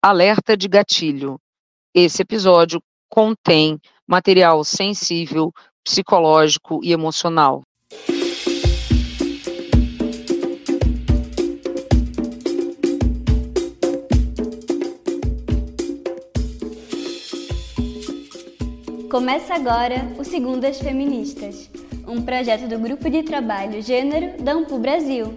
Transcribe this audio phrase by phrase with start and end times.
[0.00, 1.40] Alerta de gatilho.
[1.92, 5.52] Esse episódio contém material sensível,
[5.84, 7.62] psicológico e emocional.
[19.10, 21.68] Começa agora o Segundas Feministas,
[22.06, 25.34] um projeto do Grupo de Trabalho Gênero da Ampu Brasil.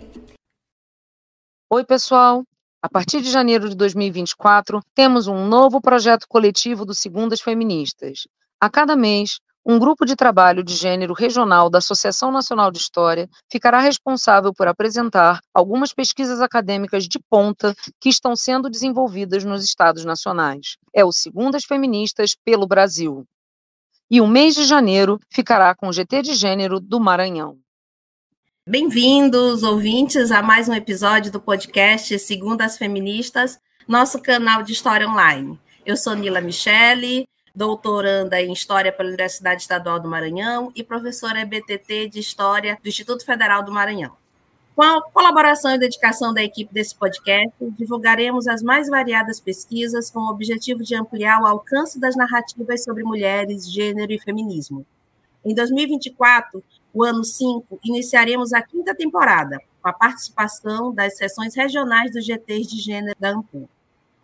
[1.71, 2.43] Oi, pessoal!
[2.83, 8.27] A partir de janeiro de 2024, temos um novo projeto coletivo do Segundas Feministas.
[8.59, 13.29] A cada mês, um grupo de trabalho de gênero regional da Associação Nacional de História
[13.51, 20.03] ficará responsável por apresentar algumas pesquisas acadêmicas de ponta que estão sendo desenvolvidas nos estados
[20.03, 20.75] nacionais.
[20.91, 23.27] É o Segundas Feministas pelo Brasil.
[24.09, 27.60] E o mês de janeiro ficará com o GT de Gênero do Maranhão.
[28.67, 35.09] Bem-vindos, ouvintes, a mais um episódio do podcast Segundo as Feministas, nosso canal de História
[35.09, 35.59] Online.
[35.83, 42.09] Eu sou Nila Michele, doutoranda em História pela Universidade Estadual do Maranhão e professora EBTT
[42.09, 44.15] de História do Instituto Federal do Maranhão.
[44.75, 50.19] Com a colaboração e dedicação da equipe desse podcast, divulgaremos as mais variadas pesquisas com
[50.19, 54.85] o objetivo de ampliar o alcance das narrativas sobre mulheres, gênero e feminismo.
[55.43, 56.63] Em 2024,
[56.93, 62.69] o ano 5, iniciaremos a quinta temporada, com a participação das sessões regionais dos GTs
[62.69, 63.69] de gênero da AMPU.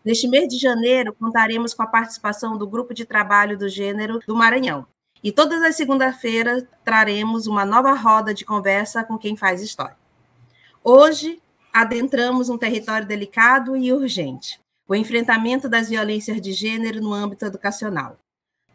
[0.03, 4.35] Neste mês de janeiro, contaremos com a participação do Grupo de Trabalho do Gênero do
[4.35, 4.85] Maranhão.
[5.23, 9.97] E todas as segundas-feiras traremos uma nova roda de conversa com quem faz história.
[10.83, 11.41] Hoje,
[11.73, 18.17] adentramos um território delicado e urgente: o enfrentamento das violências de gênero no âmbito educacional.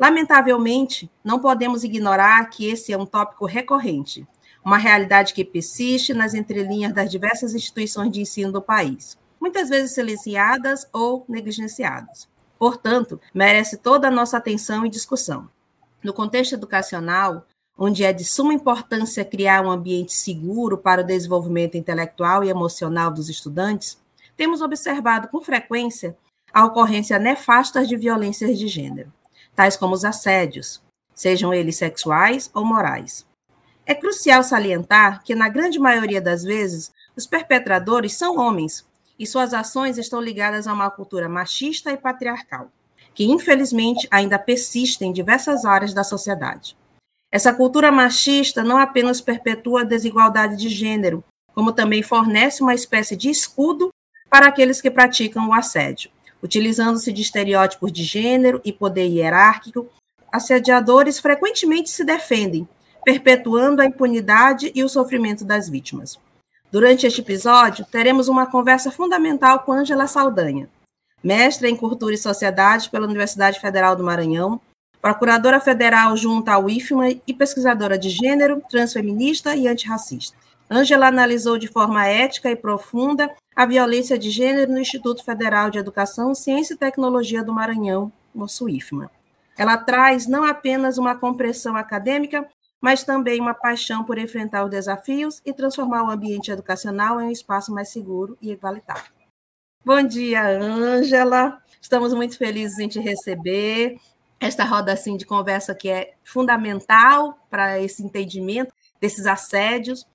[0.02, 4.26] Lamentavelmente, não podemos ignorar que esse é um tópico recorrente,
[4.64, 9.94] uma realidade que persiste nas entrelinhas das diversas instituições de ensino do país, muitas vezes
[9.94, 12.28] silenciadas ou negligenciadas.
[12.58, 15.48] Portanto, merece toda a nossa atenção e discussão.
[16.02, 17.46] No contexto educacional,
[17.78, 23.12] onde é de suma importância criar um ambiente seguro para o desenvolvimento intelectual e emocional
[23.12, 24.02] dos estudantes,
[24.36, 26.18] temos observado com frequência
[26.52, 29.12] a ocorrência nefasta de violências de gênero
[29.62, 30.82] tais como os assédios,
[31.14, 33.24] sejam eles sexuais ou morais.
[33.86, 38.84] É crucial salientar que, na grande maioria das vezes, os perpetradores são homens
[39.16, 42.72] e suas ações estão ligadas a uma cultura machista e patriarcal,
[43.14, 46.76] que infelizmente ainda persiste em diversas áreas da sociedade.
[47.30, 51.22] Essa cultura machista não apenas perpetua a desigualdade de gênero,
[51.54, 53.90] como também fornece uma espécie de escudo
[54.28, 56.10] para aqueles que praticam o assédio.
[56.42, 59.88] Utilizando-se de estereótipos de gênero e poder hierárquico,
[60.32, 62.68] assediadores frequentemente se defendem,
[63.04, 66.18] perpetuando a impunidade e o sofrimento das vítimas.
[66.70, 70.68] Durante este episódio, teremos uma conversa fundamental com Ângela Saldanha,
[71.22, 74.60] mestra em Cultura e Sociedade pela Universidade Federal do Maranhão,
[75.00, 80.36] procuradora federal junto ao IFMA e pesquisadora de gênero, transfeminista e antirracista.
[80.70, 85.78] Ângela analisou de forma ética e profunda a violência de gênero no Instituto Federal de
[85.78, 89.10] Educação, Ciência e Tecnologia do Maranhão, no SUIFMA.
[89.56, 92.48] Ela traz não apenas uma compreensão acadêmica,
[92.80, 97.30] mas também uma paixão por enfrentar os desafios e transformar o ambiente educacional em um
[97.30, 99.12] espaço mais seguro e igualitário.
[99.84, 101.60] Bom dia, Ângela.
[101.80, 103.98] Estamos muito felizes em te receber.
[104.40, 110.06] Esta roda assim de conversa que é fundamental para esse entendimento desses assédios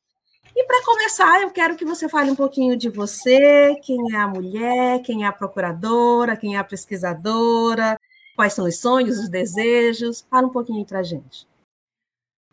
[0.59, 4.27] e para começar, eu quero que você fale um pouquinho de você, quem é a
[4.27, 7.95] mulher, quem é a procuradora, quem é a pesquisadora,
[8.35, 10.25] quais são os sonhos, os desejos.
[10.27, 11.45] Fala um pouquinho para a gente.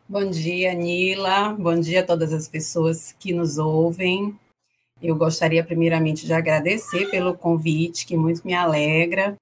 [0.06, 1.54] Bom dia, Nila.
[1.54, 4.38] Bom dia a todas as pessoas que nos ouvem.
[5.00, 9.34] Eu gostaria, primeiramente, de agradecer pelo convite, que muito me alegra.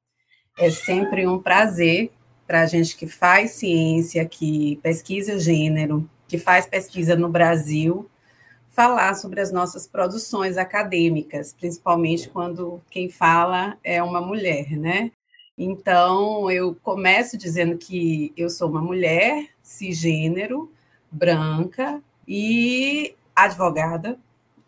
[0.56, 2.12] É sempre um prazer
[2.46, 8.08] para a gente que faz ciência, que pesquisa gênero, que faz pesquisa no Brasil,
[8.72, 15.12] falar sobre as nossas produções acadêmicas, principalmente quando quem fala é uma mulher, né?
[15.56, 20.72] Então, eu começo dizendo que eu sou uma mulher cisgênero,
[21.10, 24.18] branca e advogada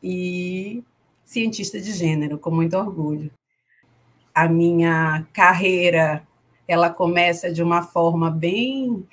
[0.02, 0.84] e
[1.24, 3.30] cientista de gênero, com muito orgulho.
[4.34, 6.22] A minha carreira,
[6.68, 9.06] ela começa de uma forma bem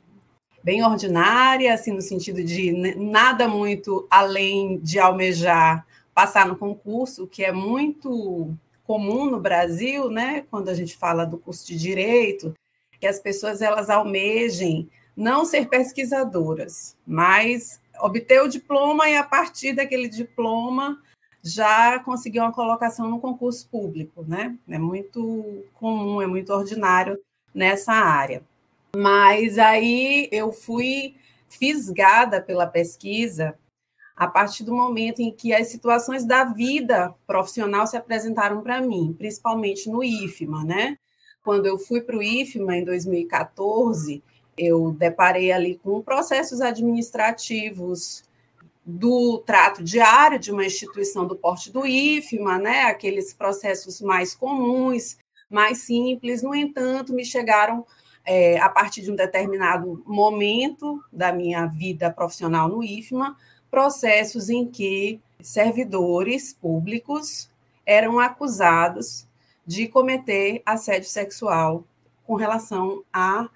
[0.63, 7.43] bem ordinária, assim, no sentido de nada muito além de almejar passar no concurso, que
[7.43, 8.53] é muito
[8.83, 12.53] comum no Brasil, né, quando a gente fala do curso de direito,
[12.99, 19.73] que as pessoas elas almejem não ser pesquisadoras, mas obter o diploma e a partir
[19.73, 21.01] daquele diploma
[21.43, 24.55] já conseguiu uma colocação no concurso público, né?
[24.69, 27.19] É muito comum, é muito ordinário
[27.53, 28.43] nessa área.
[28.95, 31.15] Mas aí eu fui
[31.47, 33.57] fisgada pela pesquisa
[34.15, 39.15] a partir do momento em que as situações da vida profissional se apresentaram para mim,
[39.17, 40.97] principalmente no IFMA, né?
[41.43, 44.21] Quando eu fui para o IFMA em 2014,
[44.57, 48.23] eu deparei ali com processos administrativos
[48.85, 52.81] do trato diário de uma instituição do porte do IFMA, né?
[52.83, 55.17] Aqueles processos mais comuns,
[55.49, 56.43] mais simples.
[56.43, 57.85] No entanto, me chegaram
[58.25, 63.35] é, a partir de um determinado momento da minha vida profissional no IFMA,
[63.69, 67.49] processos em que servidores públicos
[67.85, 69.27] eram acusados
[69.65, 71.83] de cometer assédio sexual
[72.25, 73.49] com relação a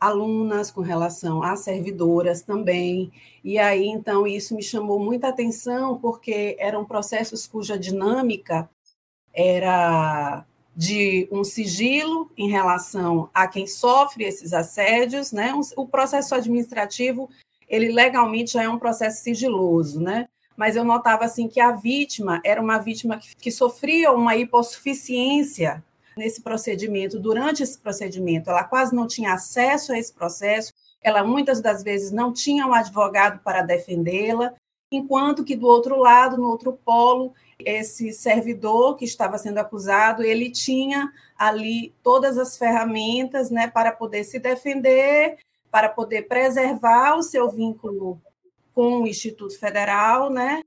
[0.00, 3.12] alunas, com relação a servidoras também.
[3.44, 8.68] E aí, então, isso me chamou muita atenção, porque eram processos cuja dinâmica
[9.32, 10.44] era
[10.80, 15.52] de um sigilo em relação a quem sofre esses assédios, né?
[15.76, 17.28] O processo administrativo,
[17.68, 20.26] ele legalmente já é um processo sigiloso, né?
[20.56, 25.84] Mas eu notava assim que a vítima era uma vítima que, que sofria uma hipossuficiência
[26.16, 30.72] nesse procedimento, durante esse procedimento, ela quase não tinha acesso a esse processo,
[31.02, 34.54] ela muitas das vezes não tinha um advogado para defendê-la,
[34.90, 40.50] enquanto que do outro lado, no outro polo, esse servidor que estava sendo acusado, ele
[40.50, 45.38] tinha ali todas as ferramentas, né, para poder se defender,
[45.70, 48.20] para poder preservar o seu vínculo
[48.74, 50.62] com o Instituto Federal, né?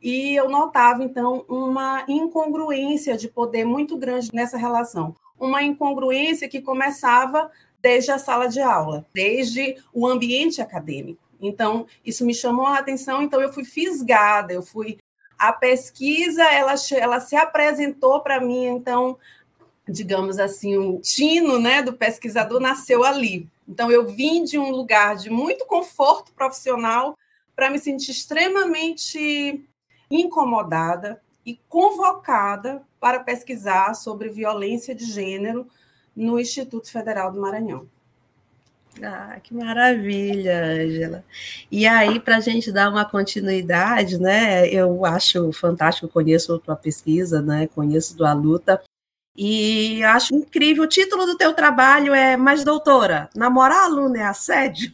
[0.00, 6.60] E eu notava então uma incongruência de poder muito grande nessa relação, uma incongruência que
[6.60, 11.27] começava desde a sala de aula, desde o ambiente acadêmico.
[11.40, 14.98] Então, isso me chamou a atenção, então eu fui fisgada, eu fui
[15.38, 19.16] a pesquisa ela, ela se apresentou para mim, então,
[19.88, 23.48] digamos assim, o tino né, do pesquisador nasceu ali.
[23.68, 27.16] Então, eu vim de um lugar de muito conforto profissional
[27.54, 29.64] para me sentir extremamente
[30.10, 35.68] incomodada e convocada para pesquisar sobre violência de gênero
[36.16, 37.88] no Instituto Federal do Maranhão.
[39.02, 41.24] Ah, que maravilha, Angela.
[41.70, 44.68] E aí, para a gente dar uma continuidade, né?
[44.68, 47.66] Eu acho fantástico, conheço a tua pesquisa, né?
[47.68, 48.82] Conheço tua luta.
[49.36, 50.84] E acho incrível.
[50.84, 54.90] O título do teu trabalho é Mas, doutora, namorar aluno é assédio?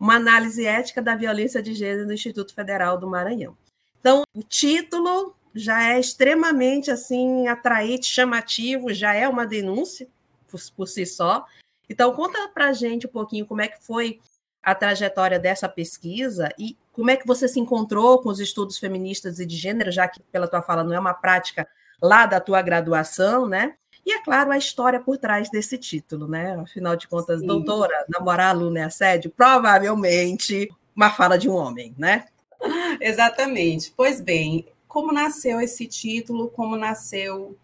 [0.00, 3.56] Uma análise ética da violência de gênero no Instituto Federal do Maranhão.
[4.00, 10.08] Então, o título já é extremamente assim atraente, chamativo, já é uma denúncia
[10.48, 11.46] por, por si só.
[11.88, 14.20] Então, conta para a gente um pouquinho como é que foi
[14.62, 19.40] a trajetória dessa pesquisa e como é que você se encontrou com os estudos feministas
[19.40, 21.66] e de gênero, já que, pela tua fala, não é uma prática
[22.00, 23.74] lá da tua graduação, né?
[24.04, 26.56] E, é claro, a história por trás desse título, né?
[26.56, 27.46] Afinal de contas, Sim.
[27.46, 29.30] doutora, namorar aluno é assédio?
[29.30, 32.26] Provavelmente uma fala de um homem, né?
[33.00, 33.92] Exatamente.
[33.96, 37.56] Pois bem, como nasceu esse título, como nasceu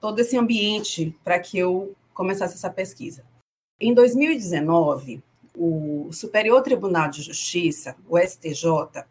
[0.00, 3.22] todo esse ambiente para que eu começasse essa pesquisa?
[3.84, 5.20] Em 2019,
[5.58, 9.04] o Superior Tribunal de Justiça, o STJ,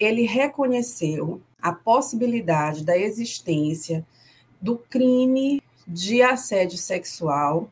[0.00, 4.06] ele reconheceu a possibilidade da existência
[4.58, 7.70] do crime de assédio sexual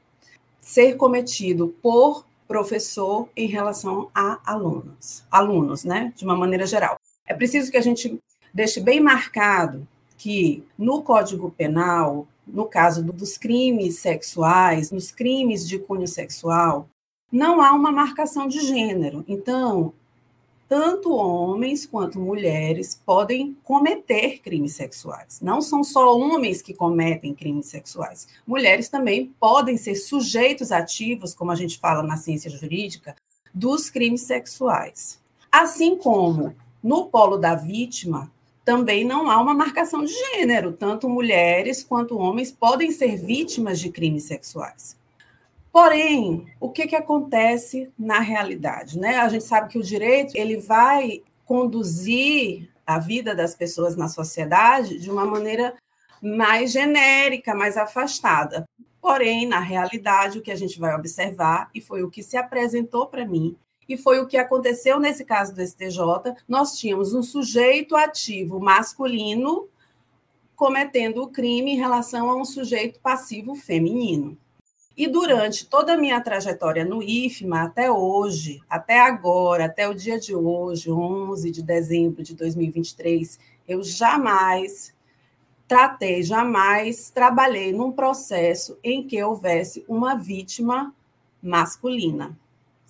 [0.61, 6.99] ser cometido por professor em relação a alunos, alunos, né, de uma maneira geral.
[7.27, 8.21] É preciso que a gente
[8.53, 15.79] deixe bem marcado que no Código Penal no caso dos crimes sexuais, nos crimes de
[15.79, 16.89] cunho sexual,
[17.31, 19.25] não há uma marcação de gênero.
[19.27, 19.93] Então,
[20.69, 25.41] tanto homens quanto mulheres podem cometer crimes sexuais.
[25.41, 28.27] Não são só homens que cometem crimes sexuais.
[28.47, 33.15] Mulheres também podem ser sujeitos ativos, como a gente fala na ciência jurídica,
[33.53, 35.21] dos crimes sexuais.
[35.51, 38.33] Assim como no polo da vítima,
[38.65, 40.73] também não há uma marcação de gênero.
[40.73, 44.97] Tanto mulheres quanto homens podem ser vítimas de crimes sexuais.
[45.71, 48.99] Porém, o que, que acontece na realidade?
[48.99, 49.19] Né?
[49.19, 54.99] A gente sabe que o direito ele vai conduzir a vida das pessoas na sociedade
[54.99, 55.75] de uma maneira
[56.23, 58.65] mais genérica, mais afastada.
[59.01, 63.07] Porém, na realidade, o que a gente vai observar, e foi o que se apresentou
[63.07, 63.57] para mim,
[63.89, 65.99] e foi o que aconteceu nesse caso do STJ.
[66.49, 69.69] Nós tínhamos um sujeito ativo masculino
[70.57, 74.39] cometendo o crime em relação a um sujeito passivo feminino.
[74.97, 80.21] E durante toda a minha trajetória no IFMA, até hoje, até agora, até o dia
[80.21, 84.95] de hoje, 11 de dezembro de 2023, eu jamais
[85.67, 90.95] tratei, jamais trabalhei num processo em que houvesse uma vítima
[91.43, 92.39] masculina.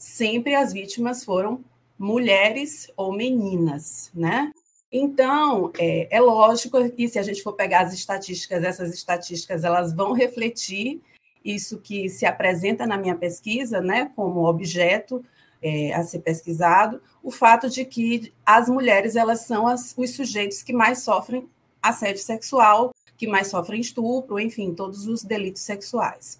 [0.04, 1.64] Sempre as vítimas foram
[1.98, 4.52] mulheres ou meninas, né?
[4.92, 9.94] Então, é, é, lógico que se a gente for pegar as estatísticas, essas estatísticas elas
[9.94, 11.00] vão refletir
[11.42, 15.24] isso que se apresenta na minha pesquisa, né, como objeto
[15.62, 20.62] é, a ser pesquisado, o fato de que as mulheres elas são as, os sujeitos
[20.62, 21.48] que mais sofrem
[21.82, 26.38] assédio sexual, que mais sofrem estupro, enfim, todos os delitos sexuais.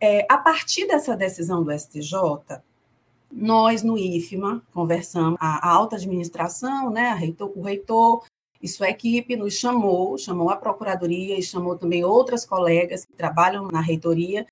[0.00, 2.60] É, a partir dessa decisão do STJ,
[3.30, 8.24] nós no IFMA conversamos, a, a alta administração, né, a reitor, o reitor
[8.60, 13.68] e sua equipe nos chamou, chamou a procuradoria e chamou também outras colegas que trabalham
[13.68, 14.46] na reitoria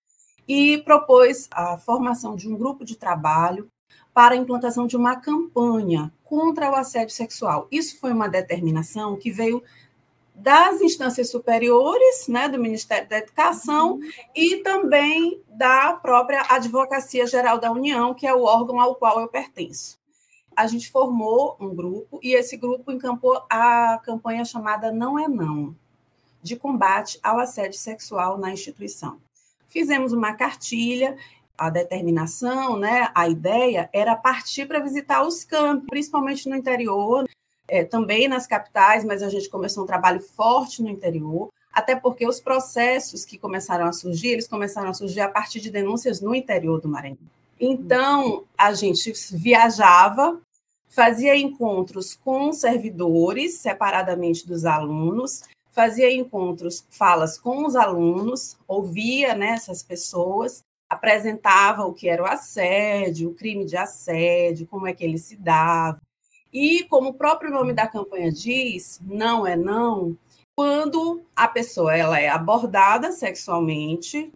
[0.46, 3.68] e propôs a formação de um grupo de trabalho
[4.14, 7.66] para a implantação de uma campanha contra o assédio sexual.
[7.70, 9.62] Isso foi uma determinação que veio
[10.36, 14.00] das instâncias superiores, né, do Ministério da Educação uhum.
[14.34, 19.28] e também da própria Advocacia Geral da União, que é o órgão ao qual eu
[19.28, 19.98] pertenço.
[20.54, 25.74] A gente formou um grupo e esse grupo encampou a campanha chamada Não é Não,
[26.42, 29.18] de combate ao assédio sexual na instituição.
[29.66, 31.16] Fizemos uma cartilha
[31.58, 37.26] a determinação, né, a ideia era partir para visitar os campos, principalmente no interior,
[37.68, 42.26] é, também nas capitais, mas a gente começou um trabalho forte no interior, até porque
[42.26, 46.34] os processos que começaram a surgir, eles começaram a surgir a partir de denúncias no
[46.34, 47.18] interior do Maranhão.
[47.60, 50.40] Então, a gente viajava,
[50.88, 59.48] fazia encontros com servidores, separadamente dos alunos, fazia encontros, falas com os alunos, ouvia né,
[59.48, 65.04] essas pessoas, apresentava o que era o assédio, o crime de assédio, como é que
[65.04, 66.00] ele se dava,
[66.58, 70.16] e, como o próprio nome da campanha diz, não é não,
[70.56, 74.32] quando a pessoa ela é abordada sexualmente,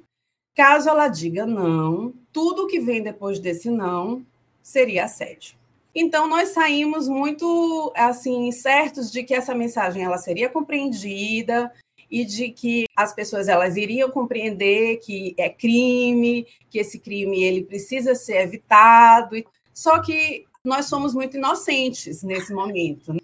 [0.54, 4.22] caso ela diga não, tudo que vem depois desse não
[4.62, 5.56] seria assédio.
[5.94, 11.72] Então nós saímos muito assim certos de que essa mensagem ela seria compreendida
[12.10, 17.64] e de que as pessoas elas iriam compreender que é crime, que esse crime ele
[17.64, 19.42] precisa ser evitado.
[19.72, 23.12] Só que nós somos muito inocentes nesse momento.
[23.12, 23.20] Né?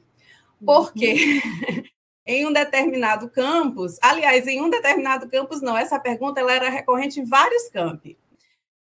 [0.64, 1.82] Porque uhum.
[2.26, 7.20] em um determinado campus, aliás, em um determinado campus, não, essa pergunta ela era recorrente
[7.20, 8.18] em vários campi,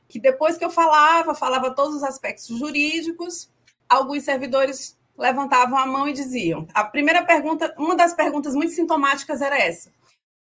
[0.08, 3.50] que depois que eu falava, falava todos os aspectos jurídicos,
[3.88, 6.66] alguns servidores levantavam a mão e diziam.
[6.72, 9.92] A primeira pergunta, uma das perguntas muito sintomáticas era essa.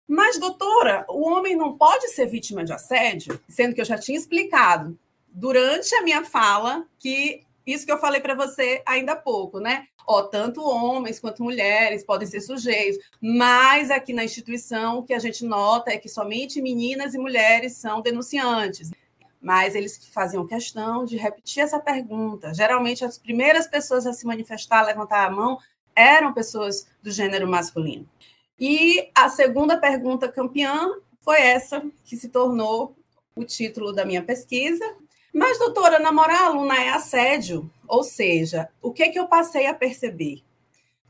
[0.07, 3.39] Mas, doutora, o homem não pode ser vítima de assédio?
[3.47, 8.19] Sendo que eu já tinha explicado durante a minha fala que isso que eu falei
[8.19, 9.87] para você ainda há pouco, né?
[10.05, 15.19] Ó, tanto homens quanto mulheres podem ser sujeitos, mas aqui na instituição o que a
[15.19, 18.91] gente nota é que somente meninas e mulheres são denunciantes.
[19.41, 22.53] Mas eles faziam questão de repetir essa pergunta.
[22.53, 25.57] Geralmente, as primeiras pessoas a se manifestar, a levantar a mão,
[25.95, 28.07] eram pessoas do gênero masculino.
[28.59, 30.89] E a segunda pergunta campeã
[31.19, 32.95] foi essa que se tornou
[33.35, 34.95] o título da minha pesquisa,
[35.33, 37.69] mas, doutora, namorar aluna é assédio.
[37.87, 40.43] Ou seja, o que, que eu passei a perceber?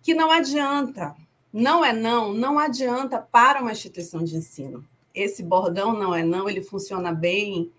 [0.01, 1.13] Que não adianta,
[1.51, 4.87] não é não, não adianta para uma instituição de ensino.
[5.13, 7.71] Esse bordão não é não, ele funciona bem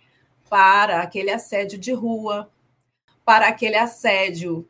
[0.48, 2.50] para aquele assédio de rua,
[3.24, 4.68] para aquele assédio,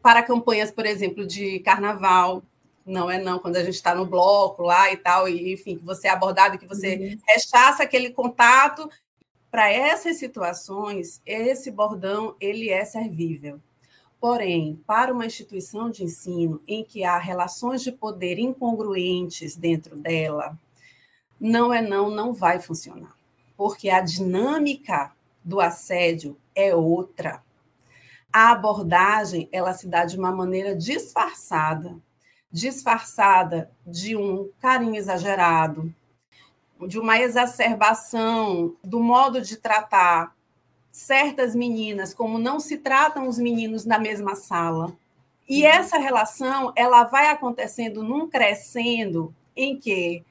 [0.00, 2.42] para campanhas, por exemplo, de carnaval.
[2.84, 5.84] Não é não, quando a gente está no bloco lá e tal, e, enfim, que
[5.84, 7.18] você é abordado, que você uhum.
[7.26, 8.88] rechaça aquele contato
[9.56, 13.58] para essas situações, esse bordão ele é servível.
[14.20, 20.58] Porém, para uma instituição de ensino em que há relações de poder incongruentes dentro dela,
[21.40, 23.16] não é não, não vai funcionar.
[23.56, 25.10] Porque a dinâmica
[25.42, 27.42] do assédio é outra.
[28.30, 31.96] A abordagem, ela se dá de uma maneira disfarçada,
[32.52, 35.94] disfarçada de um carinho exagerado,
[36.86, 40.34] de uma exacerbação do modo de tratar
[40.90, 44.96] certas meninas como não se tratam os meninos na mesma sala.
[45.48, 45.68] E uhum.
[45.68, 50.24] essa relação, ela vai acontecendo num crescendo em que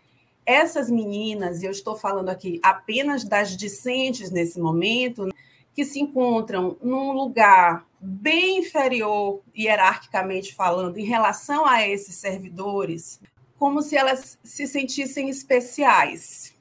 [0.45, 5.29] essas meninas, e eu estou falando aqui apenas das discentes nesse momento,
[5.73, 13.19] que se encontram num lugar bem inferior, hierarquicamente falando, em relação a esses servidores,
[13.57, 16.53] como se elas se sentissem especiais.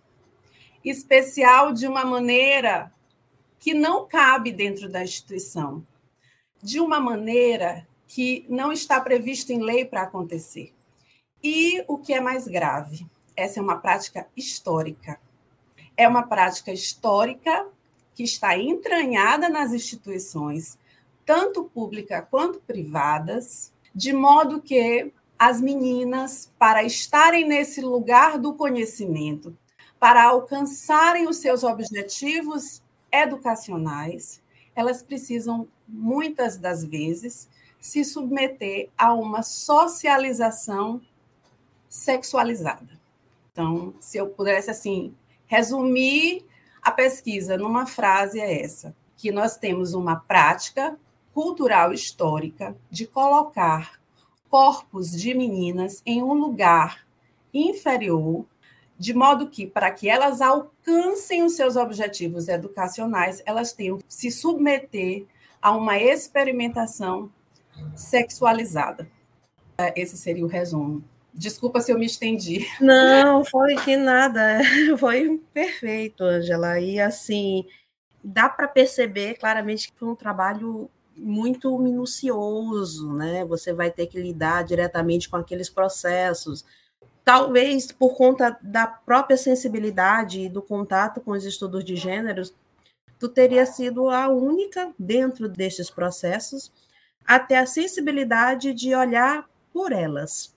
[0.85, 2.93] Especial de uma maneira
[3.59, 5.87] que não cabe dentro da instituição,
[6.63, 10.75] de uma maneira que não está prevista em lei para acontecer.
[11.43, 15.19] E o que é mais grave, essa é uma prática histórica.
[15.97, 17.67] É uma prática histórica
[18.15, 20.79] que está entranhada nas instituições,
[21.27, 25.13] tanto públicas quanto privadas, de modo que
[25.47, 29.55] as meninas, para estarem nesse lugar do conhecimento,
[30.01, 32.83] para alcançarem os seus objetivos
[33.13, 34.41] educacionais,
[34.75, 37.47] elas precisam, muitas das vezes,
[37.79, 41.03] se submeter a uma socialização
[41.91, 42.99] sexualizada.
[43.53, 45.15] Então, se eu pudesse assim
[45.47, 46.47] resumir
[46.81, 50.99] a pesquisa numa frase é essa, que nós temos uma prática
[51.35, 54.03] cultural histórica de colocar
[54.55, 57.05] corpos de meninas em um lugar
[57.53, 58.47] inferior,
[58.97, 64.31] de modo que, para que elas alcancem os seus objetivos educacionais, elas tenham que se
[64.31, 65.27] submeter
[65.61, 67.33] a uma experimentação
[67.97, 69.11] sexualizada.
[69.97, 71.03] Esse seria o resumo.
[71.33, 72.65] Desculpa se eu me estendi.
[72.81, 74.61] Não, foi que nada.
[75.01, 76.79] Foi perfeito, Angela.
[76.79, 77.67] E assim,
[78.23, 83.45] dá para perceber claramente que foi um trabalho muito minucioso, né?
[83.45, 86.65] Você vai ter que lidar diretamente com aqueles processos.
[87.25, 92.55] Talvez por conta da própria sensibilidade e do contato com os estudos de gêneros,
[93.19, 96.73] tu teria sido a única dentro destes processos
[97.27, 100.55] a ter a sensibilidade de olhar por elas.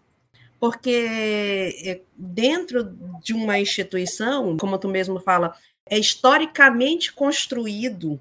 [0.60, 2.84] Porque eh, dentro
[3.22, 8.20] de uma instituição, como tu mesmo fala, é historicamente construído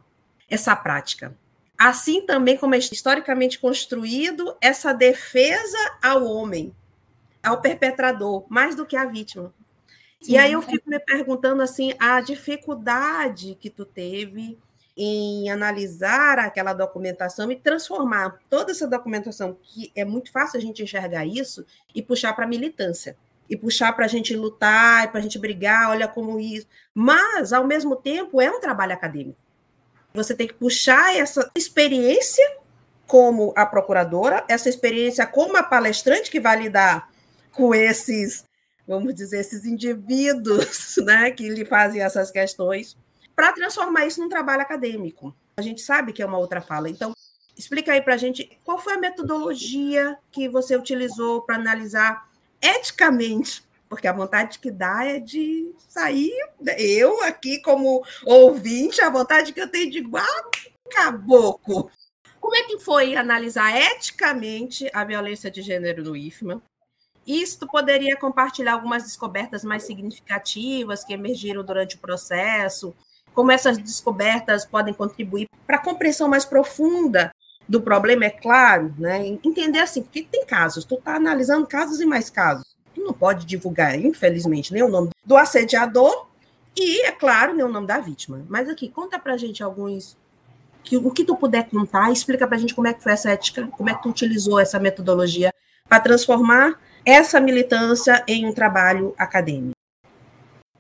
[0.49, 1.35] essa prática.
[1.79, 6.75] Assim também como é historicamente construído essa defesa ao homem,
[7.43, 9.53] ao perpetrador, mais do que à vítima.
[10.21, 10.33] Sim.
[10.33, 14.59] E aí eu fico me perguntando assim, a dificuldade que tu teve
[14.97, 20.83] em analisar aquela documentação e transformar toda essa documentação, que é muito fácil a gente
[20.83, 23.17] enxergar isso, e puxar para a militância.
[23.49, 26.67] E puxar para a gente lutar, para a gente brigar, olha como isso.
[26.95, 29.39] Mas, ao mesmo tempo, é um trabalho acadêmico.
[30.17, 32.45] Você tem que puxar essa experiência
[33.07, 37.09] como a procuradora, essa experiência como a palestrante que vai lidar
[37.53, 38.45] com esses,
[38.87, 42.97] vamos dizer, esses indivíduos né, que lhe fazem essas questões,
[43.35, 45.35] para transformar isso num trabalho acadêmico.
[45.59, 46.89] A gente sabe que é uma outra fala.
[46.89, 47.13] Então,
[47.57, 52.29] explica aí para a gente qual foi a metodologia que você utilizou para analisar
[52.61, 56.33] eticamente porque a vontade que dá é de sair,
[56.79, 60.27] eu aqui como ouvinte, a vontade que eu tenho de igual
[60.91, 61.91] caboclo.
[62.41, 66.63] Como é que foi analisar eticamente a violência de gênero no IFMA?
[67.27, 72.95] Isto poderia compartilhar algumas descobertas mais significativas que emergiram durante o processo,
[73.35, 77.33] como essas descobertas podem contribuir para a compreensão mais profunda
[77.69, 79.27] do problema, é claro, né?
[79.27, 83.99] Entender assim, porque tem casos, tu está analisando casos e mais casos não pode divulgar,
[83.99, 86.27] infelizmente, nem o nome do assediador
[86.77, 88.45] e, é claro, nem o nome da vítima.
[88.49, 90.17] Mas aqui, conta pra gente alguns.
[90.85, 93.67] Que, o que tu puder contar, explica pra gente como é que foi essa ética,
[93.67, 95.53] como é que tu utilizou essa metodologia
[95.89, 99.75] para transformar essa militância em um trabalho acadêmico.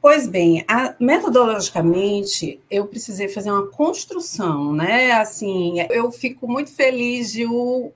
[0.00, 5.12] Pois bem, a, metodologicamente eu precisei fazer uma construção, né?
[5.12, 7.92] Assim, eu fico muito feliz de o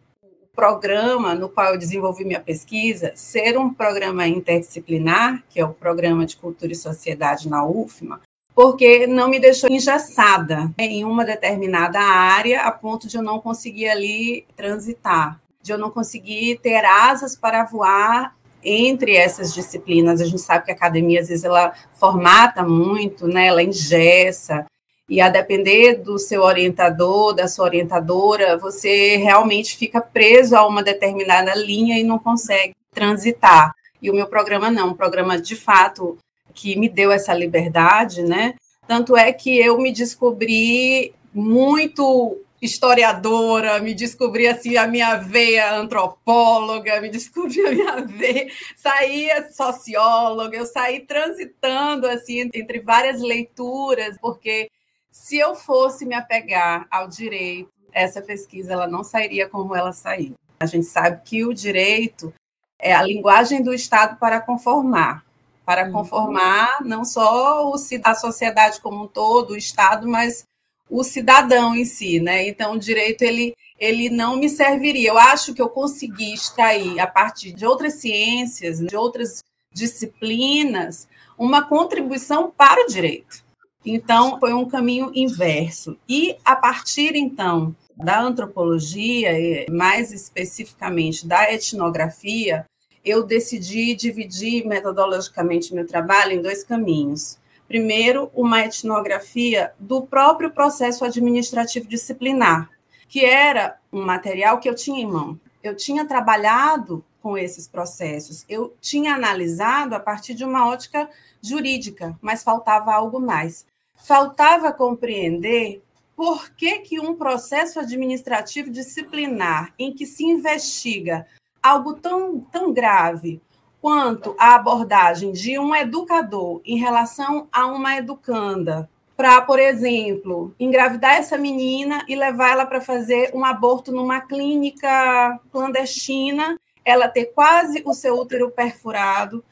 [0.61, 6.27] programa no qual eu desenvolvi minha pesquisa ser um programa interdisciplinar, que é o Programa
[6.27, 8.21] de Cultura e Sociedade na UFMA,
[8.55, 13.89] porque não me deixou engessada em uma determinada área a ponto de eu não conseguir
[13.89, 20.21] ali transitar, de eu não conseguir ter asas para voar entre essas disciplinas.
[20.21, 23.47] A gente sabe que a academia, às vezes, ela formata muito, né?
[23.47, 24.67] ela engessa,
[25.11, 30.85] e a depender do seu orientador, da sua orientadora, você realmente fica preso a uma
[30.85, 33.75] determinada linha e não consegue transitar.
[34.01, 36.17] E o meu programa não, um programa de fato
[36.55, 38.55] que me deu essa liberdade, né?
[38.87, 47.01] Tanto é que eu me descobri muito historiadora, me descobri assim a minha veia antropóloga,
[47.01, 48.47] me descobri a minha veia,
[48.77, 54.69] saía socióloga, eu saí transitando assim entre várias leituras, porque
[55.11, 60.35] se eu fosse me apegar ao direito, essa pesquisa ela não sairia como ela saiu.
[60.61, 62.33] A gente sabe que o direito
[62.79, 65.25] é a linguagem do Estado para conformar,
[65.65, 65.93] para uhum.
[65.93, 67.73] conformar não só
[68.05, 70.45] a sociedade como um todo, o Estado, mas
[70.89, 72.47] o cidadão em si, né?
[72.49, 75.09] Então, o direito ele ele não me serviria.
[75.09, 79.43] Eu acho que eu consegui extrair a partir de outras ciências, de outras
[79.73, 83.43] disciplinas, uma contribuição para o direito.
[83.85, 85.97] Então, foi um caminho inverso.
[86.09, 89.31] E a partir então da antropologia,
[89.71, 92.67] mais especificamente da etnografia,
[93.05, 97.39] eu decidi dividir metodologicamente meu trabalho em dois caminhos.
[97.67, 102.69] Primeiro, uma etnografia do próprio processo administrativo disciplinar,
[103.09, 105.39] que era um material que eu tinha em mão.
[105.63, 111.09] Eu tinha trabalhado com esses processos, eu tinha analisado a partir de uma ótica
[111.43, 113.67] jurídica, mas faltava algo mais.
[114.03, 115.83] Faltava compreender
[116.17, 121.27] por que, que um processo administrativo disciplinar em que se investiga
[121.63, 123.41] algo tão, tão grave
[123.81, 131.17] quanto a abordagem de um educador em relação a uma educanda, para, por exemplo, engravidar
[131.17, 137.83] essa menina e levar ela para fazer um aborto numa clínica clandestina, ela ter quase
[137.85, 139.45] o seu útero perfurado,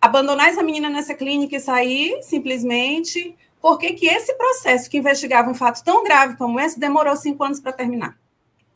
[0.00, 5.54] abandonar essa menina nessa clínica e sair simplesmente, porque que esse processo que investigava um
[5.54, 8.18] fato tão grave como esse demorou cinco anos para terminar?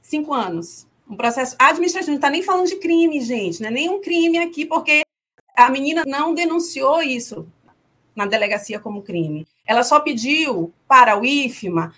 [0.01, 4.01] Cinco anos um processo administrativo, não está nem falando de crime, gente, não é nenhum
[4.01, 5.03] crime aqui, porque
[5.55, 7.47] a menina não denunciou isso
[8.17, 9.47] na delegacia como crime.
[9.67, 11.95] Ela só pediu para o IFMA,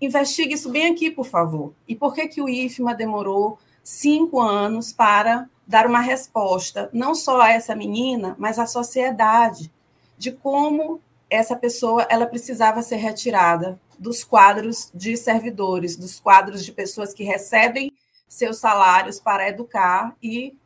[0.00, 1.72] investigue isso bem aqui, por favor.
[1.88, 7.40] E por que, que o IFMA demorou cinco anos para dar uma resposta, não só
[7.40, 9.72] a essa menina, mas à sociedade,
[10.18, 16.72] de como essa pessoa ela precisava ser retirada dos quadros de servidores, dos quadros de
[16.72, 17.92] pessoas que recebem
[18.26, 20.56] seus salários para educar e,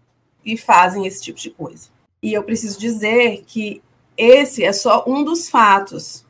[0.44, 1.88] e fazem esse tipo de coisa.
[2.22, 3.82] E eu preciso dizer que
[4.16, 6.24] esse é só um dos fatos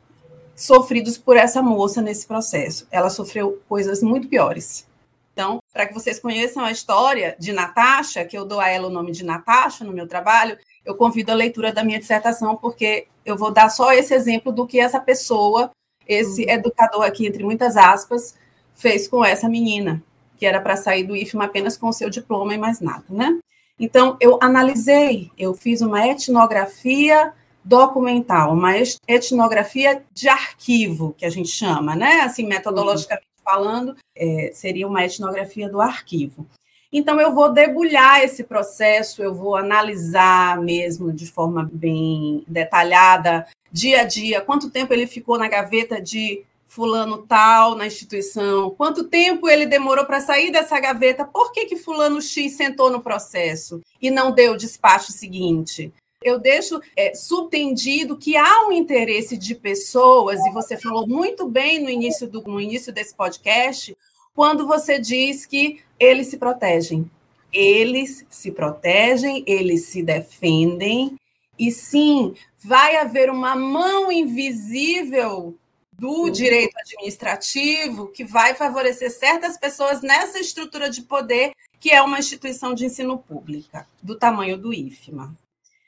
[0.57, 2.87] sofridos por essa moça nesse processo.
[2.91, 4.87] Ela sofreu coisas muito piores.
[5.33, 8.91] Então, para que vocês conheçam a história de Natasha, que eu dou a ela o
[8.91, 13.37] nome de Natasha no meu trabalho, eu convido a leitura da minha dissertação, porque eu
[13.37, 15.71] vou dar só esse exemplo do que essa pessoa,
[16.07, 16.51] esse uhum.
[16.51, 18.35] educador aqui, entre muitas aspas,
[18.75, 20.03] fez com essa menina
[20.37, 23.39] que era para sair do IFMA apenas com o seu diploma e mais nada, né?
[23.79, 27.33] Então, eu analisei, eu fiz uma etnografia
[27.65, 28.73] documental, uma
[29.09, 32.21] etnografia de arquivo, que a gente chama, né?
[32.21, 33.53] Assim, metodologicamente uhum.
[33.53, 36.47] falando, é, seria uma etnografia do arquivo.
[36.97, 44.03] Então, eu vou debulhar esse processo, eu vou analisar mesmo de forma bem detalhada, dia
[44.03, 49.49] a dia, quanto tempo ele ficou na gaveta de fulano tal na instituição, quanto tempo
[49.49, 54.09] ele demorou para sair dessa gaveta, por que, que fulano X sentou no processo e
[54.09, 55.93] não deu o despacho seguinte?
[56.23, 61.83] Eu deixo é, subtendido que há um interesse de pessoas, e você falou muito bem
[61.83, 63.97] no início, do, no início desse podcast,
[64.35, 67.11] quando você diz que eles se protegem.
[67.53, 71.17] Eles se protegem, eles se defendem,
[71.59, 75.55] e sim, vai haver uma mão invisível
[75.93, 82.19] do direito administrativo que vai favorecer certas pessoas nessa estrutura de poder que é uma
[82.19, 85.37] instituição de ensino pública, do tamanho do IFMA.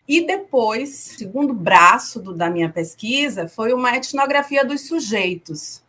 [0.07, 5.83] E depois, segundo braço do, da minha pesquisa, foi uma etnografia dos sujeitos.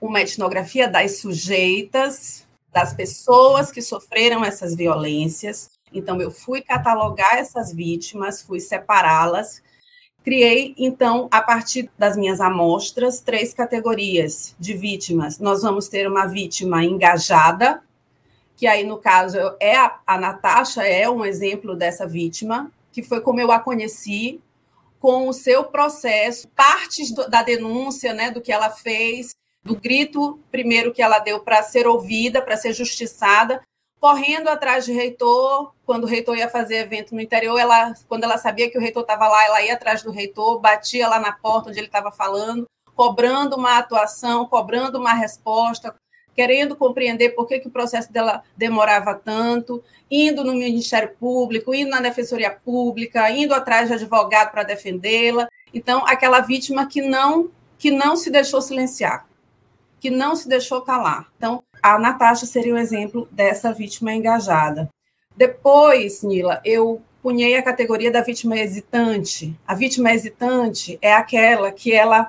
[0.00, 5.70] Uma etnografia das sujeitas, das pessoas que sofreram essas violências.
[5.92, 9.62] Então, eu fui catalogar essas vítimas, fui separá-las
[10.22, 15.38] Criei, então, a partir das minhas amostras, três categorias de vítimas.
[15.38, 17.82] Nós vamos ter uma vítima engajada,
[18.54, 23.22] que aí, no caso, é a, a Natasha, é um exemplo dessa vítima, que foi
[23.22, 24.42] como eu a conheci,
[24.98, 30.40] com o seu processo, partes do, da denúncia, né, do que ela fez, do grito
[30.50, 33.62] primeiro que ela deu para ser ouvida, para ser justiçada,
[34.00, 35.72] correndo atrás de reitor.
[35.84, 39.02] Quando o reitor ia fazer evento no interior, ela, quando ela sabia que o reitor
[39.02, 42.66] estava lá, ela ia atrás do reitor, batia lá na porta onde ele estava falando,
[42.94, 45.94] cobrando uma atuação, cobrando uma resposta,
[46.34, 51.90] querendo compreender por que, que o processo dela demorava tanto, indo no Ministério Público, indo
[51.90, 55.48] na Defensoria Pública, indo atrás de advogado para defendê-la.
[55.74, 59.26] Então, aquela vítima que não que não se deixou silenciar,
[60.00, 61.28] que não se deixou calar.
[61.36, 64.88] Então, a Natasha seria um exemplo dessa vítima engajada.
[65.36, 69.54] Depois, Nila, eu punhei a categoria da vítima hesitante.
[69.66, 72.28] A vítima hesitante é aquela que ela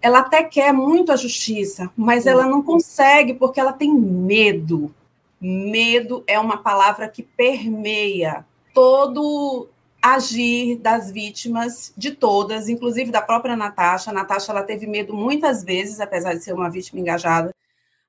[0.00, 4.94] ela até quer muito a justiça, mas ela não consegue porque ela tem medo.
[5.40, 9.68] Medo é uma palavra que permeia todo
[10.14, 14.10] agir das vítimas, de todas, inclusive da própria Natasha.
[14.10, 17.54] A Natasha ela teve medo muitas vezes, apesar de ser uma vítima engajada,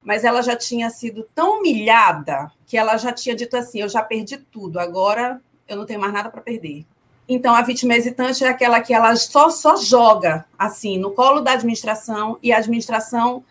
[0.01, 4.01] mas ela já tinha sido tão humilhada que ela já tinha dito assim: eu já
[4.01, 6.85] perdi tudo, agora eu não tenho mais nada para perder.
[7.29, 11.53] Então, a vítima hesitante é aquela que ela só, só joga assim no colo da
[11.53, 13.43] administração e a administração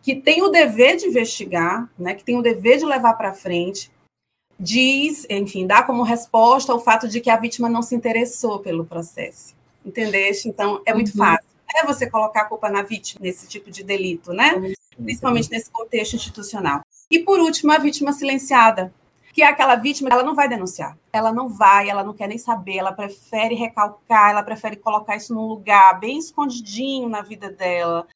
[0.00, 3.90] que tem o dever de investigar, né, que tem o dever de levar para frente,
[4.58, 8.84] diz, enfim, dá como resposta o fato de que a vítima não se interessou pelo
[8.84, 9.54] processo.
[9.84, 10.48] Entendeste?
[10.48, 11.18] Então, é muito uhum.
[11.18, 11.46] fácil.
[11.74, 14.74] É você colocar a culpa na vítima nesse tipo de delito, né?
[14.96, 16.80] Principalmente nesse contexto institucional.
[17.10, 18.92] E, por último, a vítima silenciada,
[19.32, 20.96] que é aquela vítima, ela não vai denunciar.
[21.12, 25.34] Ela não vai, ela não quer nem saber, ela prefere recalcar, ela prefere colocar isso
[25.34, 28.06] num lugar bem escondidinho na vida dela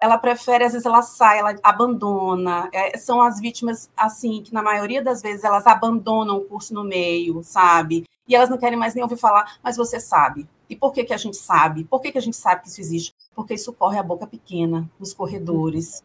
[0.00, 2.68] ela prefere, às vezes ela sai, ela abandona.
[2.72, 6.84] É, são as vítimas, assim, que na maioria das vezes elas abandonam o curso no
[6.84, 8.04] meio, sabe?
[8.26, 10.46] E elas não querem mais nem ouvir falar, mas você sabe.
[10.68, 11.84] E por que, que a gente sabe?
[11.84, 13.14] Por que, que a gente sabe que isso existe?
[13.34, 16.04] Porque isso corre a boca pequena, nos corredores.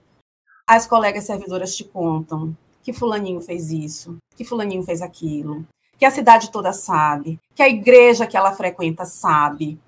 [0.66, 5.66] As colegas servidoras te contam que fulaninho fez isso, que fulaninho fez aquilo,
[5.98, 9.80] que a cidade toda sabe, que a igreja que ela frequenta sabe,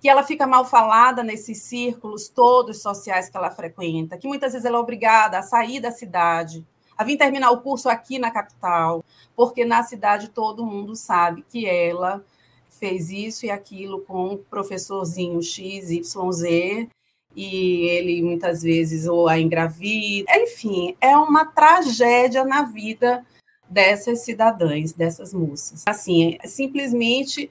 [0.00, 4.64] que ela fica mal falada nesses círculos todos sociais que ela frequenta, que muitas vezes
[4.64, 6.66] ela é obrigada a sair da cidade,
[6.96, 9.02] a vir terminar o curso aqui na capital,
[9.34, 12.24] porque na cidade todo mundo sabe que ela
[12.68, 16.88] fez isso e aquilo com o professorzinho X, Y, Z,
[17.34, 20.30] e ele muitas vezes ou a engravida.
[20.36, 23.24] Enfim, é uma tragédia na vida
[23.68, 25.84] dessas cidadãs, dessas moças.
[25.86, 27.50] Assim, é simplesmente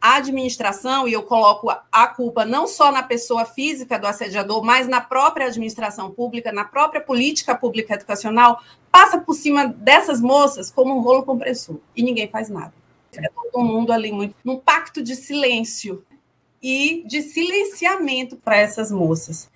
[0.00, 4.88] a administração, e eu coloco a culpa não só na pessoa física do assediador, mas
[4.88, 10.96] na própria administração pública, na própria política pública educacional, passa por cima dessas moças como
[10.96, 12.72] um rolo compressor e ninguém faz nada.
[13.14, 16.02] É todo mundo ali muito num pacto de silêncio
[16.62, 19.50] e de silenciamento para essas moças.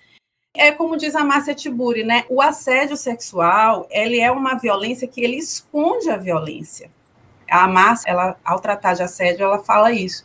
[0.56, 2.24] É como diz a Márcia Tiburi, né?
[2.28, 6.90] O assédio sexual, ele é uma violência que ele esconde a violência.
[7.50, 10.24] A Márcia, ela, ao tratar de assédio, ela fala isso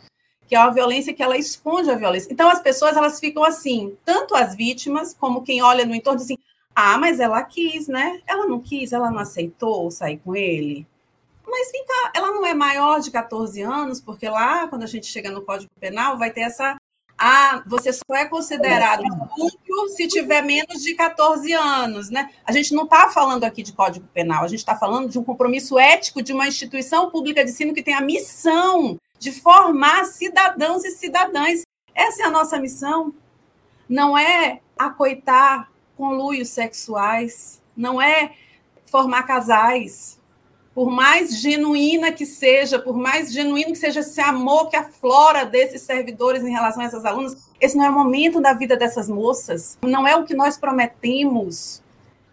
[0.50, 2.28] que é uma violência que ela esconde a violência.
[2.32, 6.36] Então as pessoas elas ficam assim, tanto as vítimas como quem olha no entorno assim,
[6.74, 8.20] ah, mas ela quis, né?
[8.26, 10.84] Ela não quis, ela não aceitou sair com ele.
[11.46, 15.06] Mas vem cá, ela não é maior de 14 anos, porque lá, quando a gente
[15.06, 16.76] chega no Código Penal, vai ter essa.
[17.16, 22.30] Ah, você só é considerado estupro se tiver menos de 14 anos, né?
[22.44, 25.22] A gente não está falando aqui de Código Penal, a gente está falando de um
[25.22, 30.82] compromisso ético de uma instituição pública de ensino que tem a missão de formar cidadãos
[30.84, 31.62] e cidadãs.
[31.94, 33.14] Essa é a nossa missão.
[33.86, 38.32] Não é acoitar conluios sexuais, não é
[38.86, 40.18] formar casais.
[40.74, 45.82] Por mais genuína que seja, por mais genuíno que seja esse amor que aflora desses
[45.82, 49.76] servidores em relação a essas alunas, esse não é o momento da vida dessas moças,
[49.82, 51.82] não é o que nós prometemos.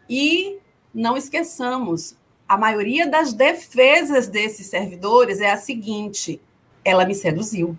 [0.10, 0.60] E
[0.94, 2.16] não esqueçamos,
[2.48, 6.40] a maioria das defesas desses servidores é a seguinte:
[6.88, 7.78] ela me seduziu.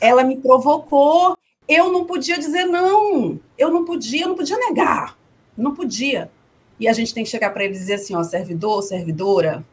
[0.00, 1.36] Ela me provocou.
[1.68, 3.40] Eu não podia dizer não.
[3.58, 5.18] Eu não podia, eu não podia negar.
[5.56, 6.30] Não podia.
[6.78, 9.64] E a gente tem que chegar para ele e dizer assim, ó, servidor, servidora,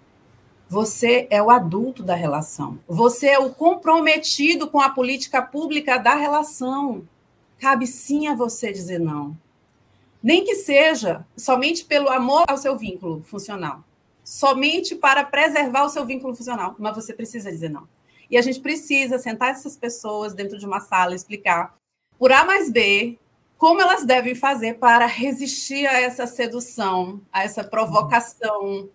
[0.68, 2.80] você é o adulto da relação.
[2.88, 7.08] Você é o comprometido com a política pública da relação.
[7.60, 9.38] Cabe sim a você dizer não.
[10.22, 13.84] Nem que seja somente pelo amor ao seu vínculo funcional.
[14.24, 16.76] Somente para preservar o seu vínculo funcional.
[16.80, 17.88] Mas você precisa dizer não.
[18.34, 21.78] E a gente precisa sentar essas pessoas dentro de uma sala e explicar,
[22.18, 23.20] por A mais B,
[23.60, 28.90] como elas devem fazer para resistir a essa sedução, a essa provocação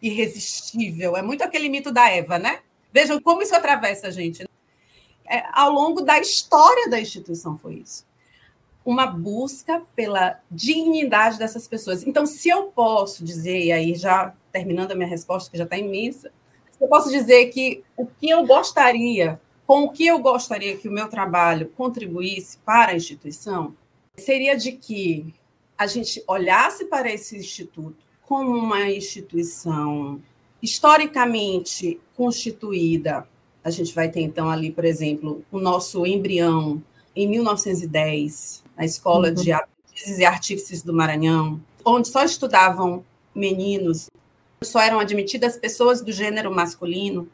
[0.00, 1.16] irresistível.
[1.16, 2.60] É muito aquele mito da Eva, né?
[2.92, 4.48] Vejam como isso atravessa a gente.
[5.28, 8.06] É, ao longo da história da instituição foi isso.
[8.84, 12.06] Uma busca pela dignidade dessas pessoas.
[12.06, 15.76] Então, se eu posso dizer, e aí já terminando a minha resposta, que já está
[15.76, 16.30] imensa,
[16.84, 20.92] eu posso dizer que o que eu gostaria, com o que eu gostaria que o
[20.92, 23.74] meu trabalho contribuísse para a instituição,
[24.16, 25.34] seria de que
[25.76, 30.20] a gente olhasse para esse instituto como uma instituição
[30.62, 33.26] historicamente constituída.
[33.62, 36.82] A gente vai ter, então, ali, por exemplo, o nosso embrião
[37.16, 39.34] em 1910, na Escola uhum.
[39.34, 44.08] de Aprendizes e Artífices do Maranhão, onde só estudavam meninos
[44.64, 47.28] só eram admitidas pessoas do gênero masculino.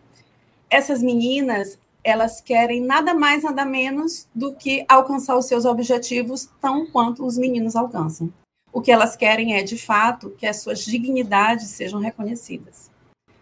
[0.70, 6.86] essas meninas, elas querem nada mais, nada menos do que alcançar os seus objetivos tão
[6.86, 8.32] quanto os meninos alcançam.
[8.78, 12.92] O que elas querem é, de fato, que as suas dignidades sejam reconhecidas.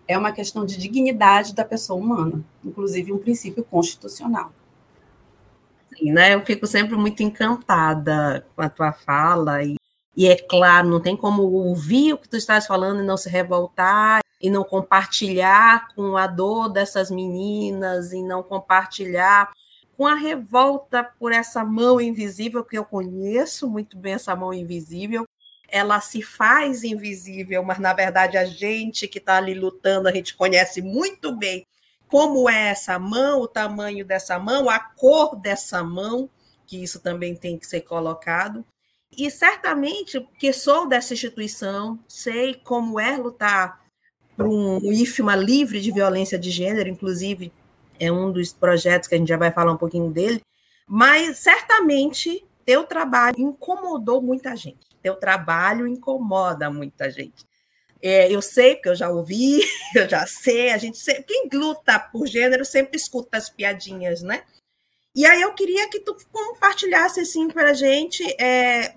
[0.07, 4.53] É uma questão de dignidade da pessoa humana, inclusive um princípio constitucional.
[5.89, 6.35] Sim, né?
[6.35, 9.75] Eu fico sempre muito encantada com a tua fala e,
[10.15, 13.27] e é claro, não tem como ouvir o que tu estás falando e não se
[13.27, 19.51] revoltar e não compartilhar com a dor dessas meninas e não compartilhar
[19.97, 25.25] com a revolta por essa mão invisível, que eu conheço muito bem essa mão invisível.
[25.67, 30.35] Ela se faz invisível, mas na verdade a gente que está ali lutando, a gente
[30.35, 31.65] conhece muito bem
[32.07, 36.29] como é essa mão, o tamanho dessa mão, a cor dessa mão,
[36.67, 38.65] que isso também tem que ser colocado.
[39.17, 43.81] E certamente, porque sou dessa instituição, sei como é lutar
[44.35, 47.51] para um IFMA livre de violência de gênero, inclusive
[47.99, 50.41] é um dos projetos que a gente já vai falar um pouquinho dele,
[50.87, 54.85] mas certamente teu trabalho incomodou muita gente.
[55.01, 57.45] Teu trabalho incomoda muita gente.
[58.01, 59.61] É, eu sei, porque eu já ouvi,
[59.95, 64.43] eu já sei, a gente sempre, quem luta por gênero sempre escuta as piadinhas, né?
[65.15, 68.95] E aí eu queria que tu compartilhasse assim para a gente é,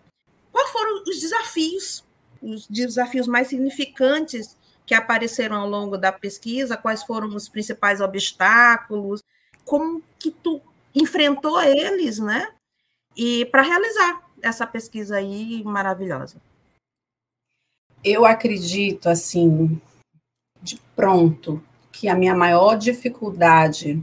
[0.51, 2.05] quais foram os desafios,
[2.43, 4.58] os desafios mais significantes
[4.89, 9.23] que apareceram ao longo da pesquisa, quais foram os principais obstáculos,
[9.63, 10.63] como que tu
[10.95, 12.55] enfrentou eles, né?
[13.15, 16.41] E para realizar essa pesquisa aí maravilhosa.
[18.03, 19.79] Eu acredito assim,
[20.63, 24.03] de pronto, que a minha maior dificuldade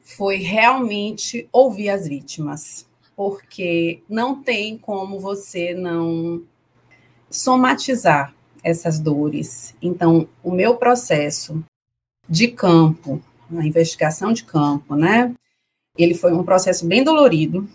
[0.00, 6.46] foi realmente ouvir as vítimas, porque não tem como você não
[7.28, 8.37] somatizar
[8.68, 9.74] essas dores.
[9.80, 11.62] Então, o meu processo
[12.28, 13.22] de campo,
[13.56, 15.34] a investigação de campo, né?
[15.96, 17.68] Ele foi um processo bem dolorido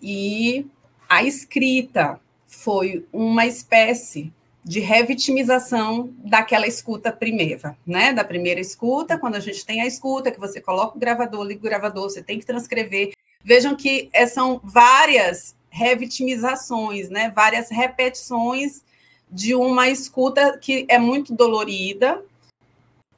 [0.00, 0.66] e
[1.08, 4.32] a escrita foi uma espécie
[4.64, 8.12] de revitimização daquela escuta primeira, né?
[8.12, 11.60] Da primeira escuta, quando a gente tem a escuta, que você coloca o gravador, liga
[11.60, 13.12] o gravador, você tem que transcrever.
[13.42, 17.30] Vejam que eh, são várias revitimizações, né?
[17.34, 18.82] Várias repetições
[19.30, 22.22] de uma escuta que é muito dolorida,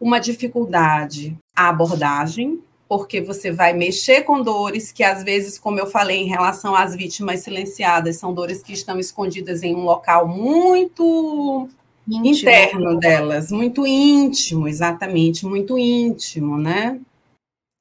[0.01, 5.87] uma dificuldade a abordagem, porque você vai mexer com dores que, às vezes, como eu
[5.87, 11.69] falei em relação às vítimas silenciadas, são dores que estão escondidas em um local muito
[12.07, 12.27] íntimo.
[12.27, 17.01] interno delas, muito íntimo, exatamente, muito íntimo, né?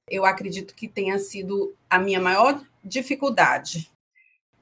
[0.09, 3.89] Eu acredito que tenha sido a minha maior dificuldade.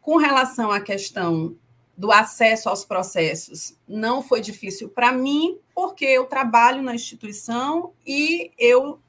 [0.01, 1.55] Com relação à questão
[1.95, 8.51] do acesso aos processos não foi difícil para mim, porque eu trabalho na instituição e
[8.57, 8.99] eu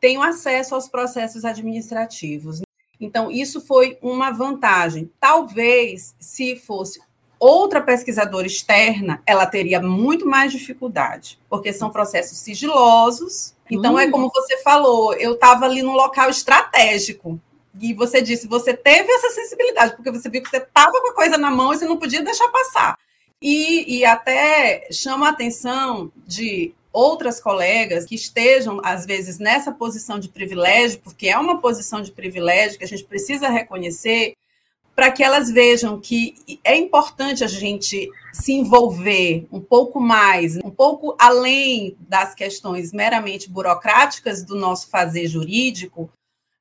[0.00, 2.60] tenho acesso aos processos administrativos.
[3.00, 5.10] Então, isso foi uma vantagem.
[5.20, 7.00] Talvez, se fosse
[7.38, 13.54] outra pesquisadora externa, ela teria muito mais dificuldade, porque são processos sigilosos.
[13.70, 14.08] Então, é hum.
[14.08, 17.40] é como você falou, eu estava ali num local estratégico.
[17.80, 21.14] E você disse, você teve essa sensibilidade, porque você viu que você estava com a
[21.14, 22.98] coisa na mão e você não podia deixar passar.
[23.40, 30.18] E, e até chama a atenção de outras colegas que estejam, às vezes, nessa posição
[30.18, 34.34] de privilégio, porque é uma posição de privilégio que a gente precisa reconhecer,
[34.96, 40.70] para que elas vejam que é importante a gente se envolver um pouco mais, um
[40.70, 46.10] pouco além das questões meramente burocráticas do nosso fazer jurídico,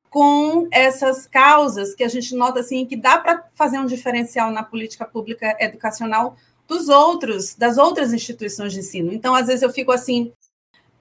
[0.09, 4.63] com essas causas que a gente nota assim que dá para fazer um diferencial na
[4.63, 6.35] política pública educacional
[6.67, 9.13] dos outros, das outras instituições de ensino.
[9.13, 10.31] Então, às vezes eu fico assim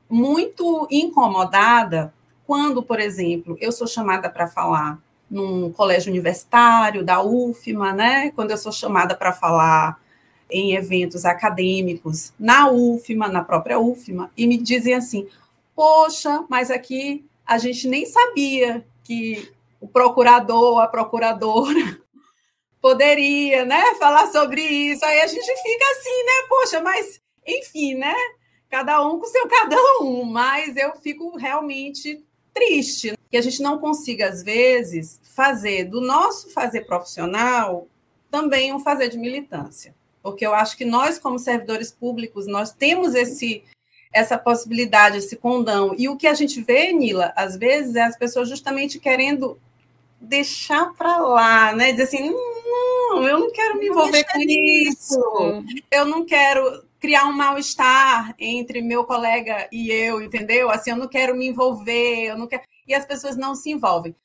[0.08, 2.12] muito incomodada
[2.46, 8.30] quando, por exemplo, eu sou chamada para falar num colégio universitário da UFMA, né?
[8.30, 10.00] Quando eu sou chamada para falar
[10.48, 15.26] em eventos acadêmicos na UFMA, na própria UFMA, e me dizem assim:
[15.74, 22.00] "Poxa, mas aqui a gente nem sabia que o procurador, a procuradora
[22.82, 25.04] poderia, né, falar sobre isso.
[25.04, 26.48] Aí a gente fica assim, né?
[26.48, 28.14] Poxa, mas enfim, né?
[28.68, 33.78] Cada um com seu cada um, mas eu fico realmente triste que a gente não
[33.78, 37.86] consiga às vezes fazer do nosso fazer profissional
[38.30, 39.94] também um fazer de militância.
[40.22, 43.62] Porque eu acho que nós como servidores públicos, nós temos esse
[44.16, 45.94] essa possibilidade, esse condão.
[45.98, 49.58] E o que a gente vê, Nila, às vezes, é as pessoas justamente querendo
[50.18, 51.92] deixar para lá, né?
[51.92, 52.56] Dizer assim, não,
[53.10, 55.20] Não, eu não quero me envolver com isso.
[55.90, 60.70] Eu não quero criar um mal-estar entre meu colega e eu, entendeu?
[60.70, 62.62] Assim, eu não quero me envolver, eu não quero.
[62.88, 64.16] E as pessoas não se envolvem.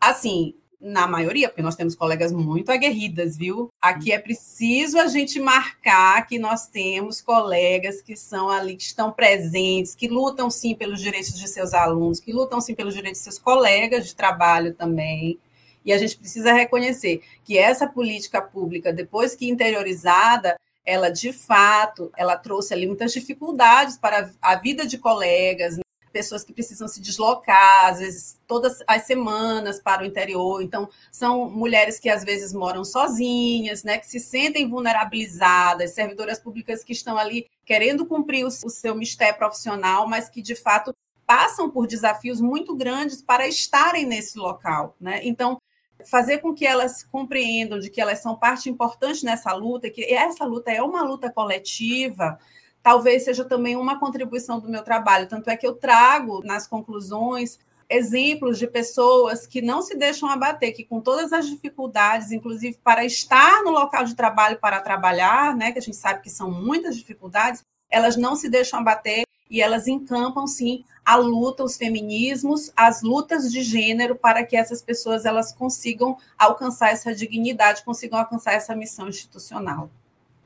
[0.00, 3.70] Assim, na maioria, porque nós temos colegas muito aguerridas, viu?
[3.80, 9.12] Aqui é preciso a gente marcar que nós temos colegas que são ali, que estão
[9.12, 13.24] presentes, que lutam sim pelos direitos de seus alunos, que lutam sim pelos direitos de
[13.24, 15.38] seus colegas de trabalho também.
[15.84, 22.10] E a gente precisa reconhecer que essa política pública, depois que interiorizada, ela de fato,
[22.16, 25.78] ela trouxe ali muitas dificuldades para a vida de colegas,
[26.12, 30.62] pessoas que precisam se deslocar, às vezes todas as semanas para o interior.
[30.62, 36.84] Então, são mulheres que às vezes moram sozinhas, né, que se sentem vulnerabilizadas, servidoras públicas
[36.84, 40.94] que estão ali querendo cumprir o, seu mistério profissional, mas que de fato
[41.26, 45.20] passam por desafios muito grandes para estarem nesse local, né?
[45.24, 45.60] Então,
[46.04, 50.44] fazer com que elas compreendam de que elas são parte importante nessa luta, que essa
[50.44, 52.38] luta é uma luta coletiva,
[52.82, 55.28] talvez seja também uma contribuição do meu trabalho.
[55.28, 57.58] Tanto é que eu trago nas conclusões
[57.88, 63.04] exemplos de pessoas que não se deixam abater, que com todas as dificuldades, inclusive para
[63.04, 66.96] estar no local de trabalho para trabalhar, né, que a gente sabe que são muitas
[66.96, 73.02] dificuldades, elas não se deixam abater e elas encampam sim a luta, os feminismos, as
[73.02, 78.74] lutas de gênero para que essas pessoas elas consigam alcançar essa dignidade, consigam alcançar essa
[78.74, 79.90] missão institucional.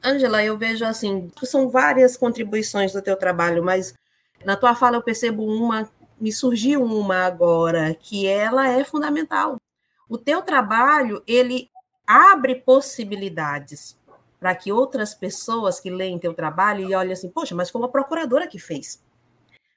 [0.07, 3.93] Angela, eu vejo assim, são várias contribuições do teu trabalho, mas
[4.45, 5.91] na tua fala eu percebo uma,
[6.21, 9.61] me surgiu uma agora, que ela é fundamental.
[10.09, 11.69] O teu trabalho, ele
[12.07, 13.99] abre possibilidades
[14.39, 17.91] para que outras pessoas que leem teu trabalho e olhem assim, poxa, mas foi uma
[17.91, 19.03] procuradora que fez.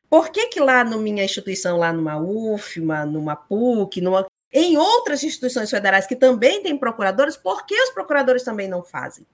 [0.07, 4.27] Por que que lá na minha instituição, lá numa UFMA, numa PUC, numa...
[4.53, 9.25] em outras instituições federais que também têm procuradores, por que os procuradores também não fazem?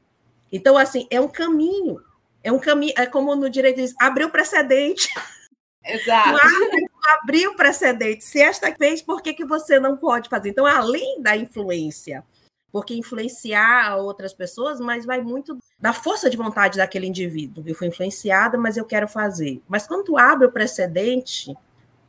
[0.55, 2.01] Então, assim, é um caminho.
[2.43, 5.09] É um caminho, é como no direito diz, abriu precedente.
[5.83, 6.39] Exato.
[7.21, 8.23] abriu precedente.
[8.23, 10.49] Se esta fez, por que, que você não pode fazer?
[10.49, 12.23] Então, além da influência,
[12.71, 17.63] porque influenciar outras pessoas, mas vai muito da força de vontade daquele indivíduo.
[17.65, 19.61] Eu fui influenciada, mas eu quero fazer.
[19.67, 21.55] Mas quando tu abre o precedente,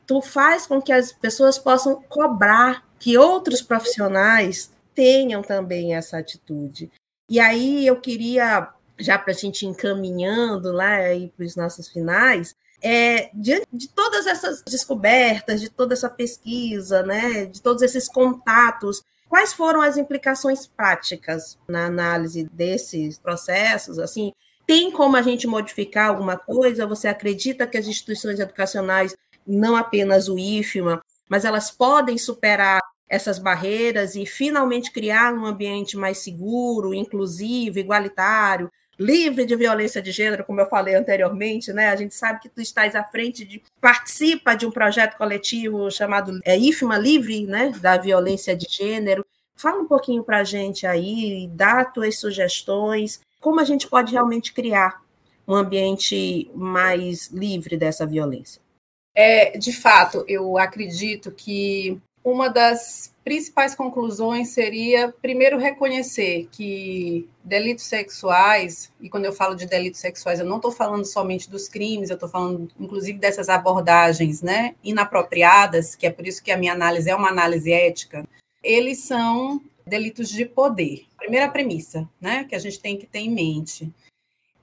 [0.06, 6.90] tu faz com que as pessoas possam cobrar que outros profissionais tenham também essa atitude.
[7.28, 8.68] E aí eu queria,
[8.98, 10.98] já para a gente encaminhando lá
[11.36, 17.46] para os nossos finais, é, diante de todas essas descobertas, de toda essa pesquisa, né,
[17.46, 23.98] de todos esses contatos, quais foram as implicações práticas na análise desses processos?
[23.98, 24.32] Assim,
[24.66, 26.86] tem como a gente modificar alguma coisa?
[26.86, 29.16] Você acredita que as instituições educacionais,
[29.46, 35.96] não apenas o IFMA, mas elas podem superar essas barreiras e finalmente criar um ambiente
[35.96, 41.90] mais seguro, inclusivo, igualitário, livre de violência de gênero, como eu falei anteriormente, né?
[41.90, 46.40] A gente sabe que tu estás à frente de participa de um projeto coletivo chamado
[46.44, 49.24] é, IFMA Livre, né, da violência de gênero.
[49.54, 54.52] Fala um pouquinho para a gente aí, dá tuas sugestões, como a gente pode realmente
[54.52, 55.00] criar
[55.46, 58.60] um ambiente mais livre dessa violência.
[59.14, 67.84] É, de fato, eu acredito que uma das principais conclusões seria, primeiro, reconhecer que delitos
[67.84, 72.10] sexuais, e quando eu falo de delitos sexuais, eu não estou falando somente dos crimes,
[72.10, 76.72] eu estou falando, inclusive, dessas abordagens né, inapropriadas, que é por isso que a minha
[76.72, 78.26] análise é uma análise ética,
[78.60, 81.04] eles são delitos de poder.
[81.16, 83.88] Primeira premissa né, que a gente tem que ter em mente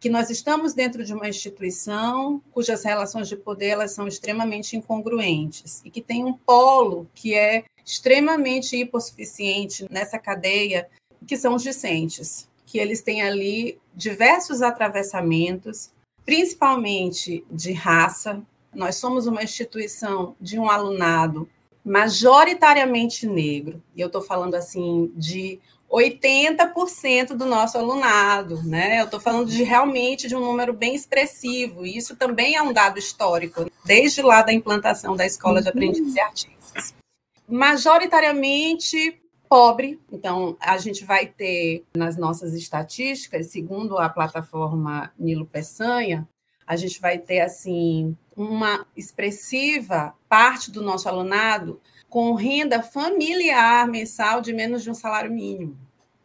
[0.04, 5.82] que nós estamos dentro de uma instituição cujas relações de poder elas são extremamente incongruentes
[5.86, 10.90] e que tem um polo que é extremamente hipossuficiente nessa cadeia,
[11.26, 15.90] que são os discentes, que eles têm ali diversos atravessamentos,
[16.26, 18.44] principalmente de raça.
[18.76, 21.48] Nós somos uma instituição de um alunado
[21.82, 25.62] majoritariamente negro, e eu estou falando assim de
[25.94, 29.00] 80% do nosso alunado, né?
[29.00, 32.74] Eu estou falando de realmente de um número bem expressivo, e isso também é um
[32.74, 36.96] dado histórico, desde lá da implantação da Escola de Aprendizes e Artistas.
[37.48, 46.28] Majoritariamente pobre, então a gente vai ter nas nossas estatísticas, segundo a plataforma Nilo Peçanha,
[46.66, 51.80] a gente vai ter assim uma expressiva parte do nosso alunado
[52.10, 55.83] com renda familiar mensal de menos de um salário mínimo.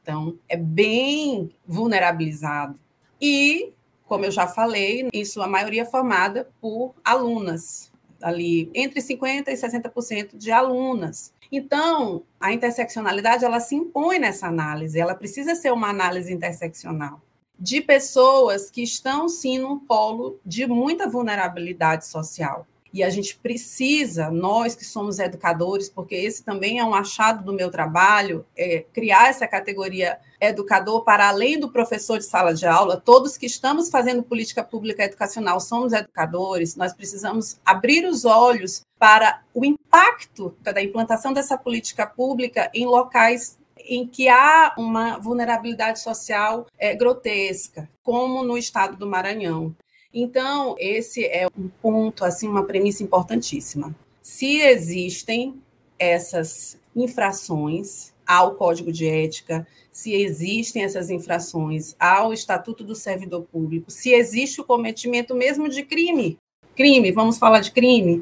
[0.09, 2.81] Então, é bem vulnerabilizado.
[3.21, 3.75] E,
[4.07, 7.93] como eu já falei, isso a maioria é formada por alunas.
[8.23, 11.31] ali entre 50% e 60% de alunas.
[11.53, 17.21] Então, a interseccionalidade ela se impõe nessa análise, ela precisa ser uma análise interseccional
[17.61, 22.67] de pessoas que estão sim num polo de muita vulnerabilidade social.
[22.93, 27.53] E a gente precisa, nós que somos educadores, porque esse também é um achado do
[27.53, 32.97] meu trabalho, é criar essa categoria educador para além do professor de sala de aula,
[32.97, 39.43] todos que estamos fazendo política pública educacional somos educadores, nós precisamos abrir os olhos para
[39.53, 43.59] o impacto da implantação dessa política pública em locais
[43.89, 49.75] em que há uma vulnerabilidade social é, grotesca, como no estado do Maranhão.
[50.13, 53.95] Então, esse é um ponto, assim, uma premissa importantíssima.
[54.23, 55.61] Se existem
[55.99, 63.91] essas infrações ao Código de Ética, se existem essas infrações ao Estatuto do Servidor Público,
[63.91, 66.39] se existe o cometimento mesmo de crime,
[66.75, 68.21] crime, vamos falar de crime,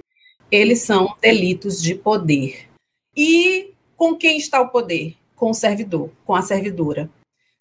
[0.50, 2.68] eles são delitos de poder.
[3.16, 5.16] E com quem está o poder?
[5.34, 7.10] Com o servidor, com a servidora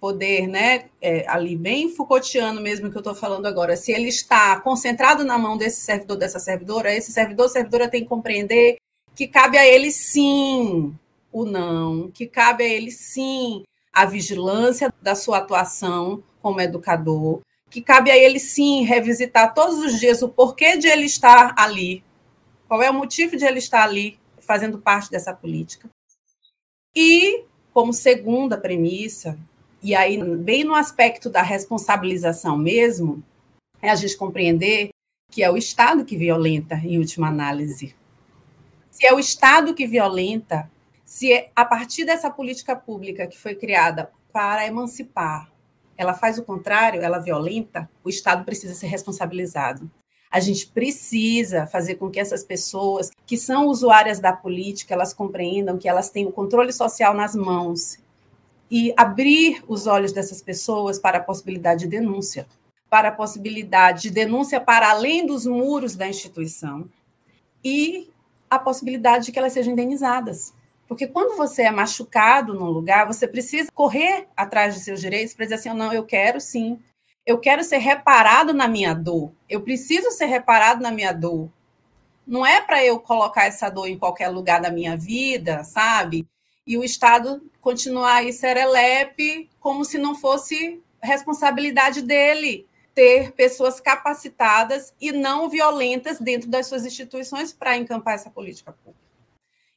[0.05, 4.59] poder, né, é, ali bem Foucaultiano mesmo que eu estou falando agora, se ele está
[4.59, 8.75] concentrado na mão desse servidor, dessa servidora, esse servidor, servidora tem que compreender
[9.15, 10.93] que cabe a ele sim
[11.31, 17.41] o não, que cabe a ele sim a vigilância da sua atuação como educador,
[17.71, 22.03] que cabe a ele sim revisitar todos os dias o porquê de ele estar ali,
[22.67, 25.89] qual é o motivo de ele estar ali fazendo parte dessa política.
[26.95, 27.43] E,
[27.73, 29.35] como segunda premissa,
[29.85, 33.23] e aí, bem no aspecto da responsabilização mesmo,
[33.79, 34.89] é a gente compreender
[35.31, 37.95] que é o Estado que violenta, em última análise.
[38.89, 40.67] Se é o Estado que violenta,
[41.05, 45.51] se é, a partir dessa política pública que foi criada para emancipar,
[45.95, 49.87] ela faz o contrário, ela violenta, o Estado precisa ser responsabilizado.
[50.31, 55.77] A gente precisa fazer com que essas pessoas que são usuárias da política, elas compreendam
[55.77, 58.03] que elas têm o controle social nas mãos
[58.69, 62.47] e abrir os olhos dessas pessoas para a possibilidade de denúncia,
[62.89, 66.89] para a possibilidade de denúncia para além dos muros da instituição
[67.63, 68.09] e
[68.49, 70.53] a possibilidade de que elas sejam indenizadas.
[70.87, 75.45] Porque quando você é machucado num lugar, você precisa correr atrás de seus direitos para
[75.45, 76.79] dizer assim: não, eu quero sim,
[77.25, 81.49] eu quero ser reparado na minha dor, eu preciso ser reparado na minha dor.
[82.25, 86.27] Não é para eu colocar essa dor em qualquer lugar da minha vida, sabe?
[86.65, 94.93] E o Estado continuar aí serelepe, como se não fosse responsabilidade dele ter pessoas capacitadas
[94.99, 99.05] e não violentas dentro das suas instituições para encampar essa política pública.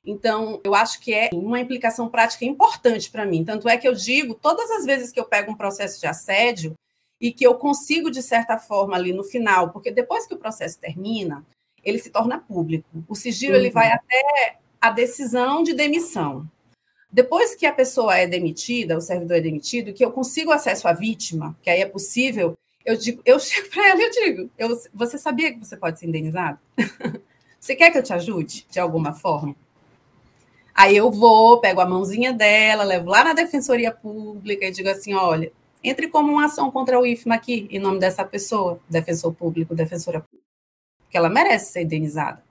[0.07, 3.45] Então, eu acho que é uma implicação prática importante para mim.
[3.45, 6.74] Tanto é que eu digo, todas as vezes que eu pego um processo de assédio
[7.20, 10.78] e que eu consigo, de certa forma, ali no final, porque depois que o processo
[10.78, 11.45] termina,
[11.84, 12.89] ele se torna público.
[13.09, 13.61] O sigilo uhum.
[13.61, 16.49] ele vai até a decisão de demissão.
[17.11, 20.92] Depois que a pessoa é demitida, o servidor é demitido, que eu consigo acesso à
[20.92, 24.80] vítima, que aí é possível, eu digo, eu chego para ela e eu digo, eu,
[24.92, 26.59] você sabia que você pode ser indenizado?
[27.59, 29.56] você quer que eu te ajude de alguma forma?
[30.74, 35.12] Aí eu vou, pego a mãozinha dela, levo lá na defensoria pública e digo assim,
[35.12, 35.50] olha,
[35.82, 40.20] entre como uma ação contra o IFMA aqui, em nome dessa pessoa, defensor público, defensora
[40.20, 40.46] pública,
[41.00, 42.42] porque ela merece ser indenizada.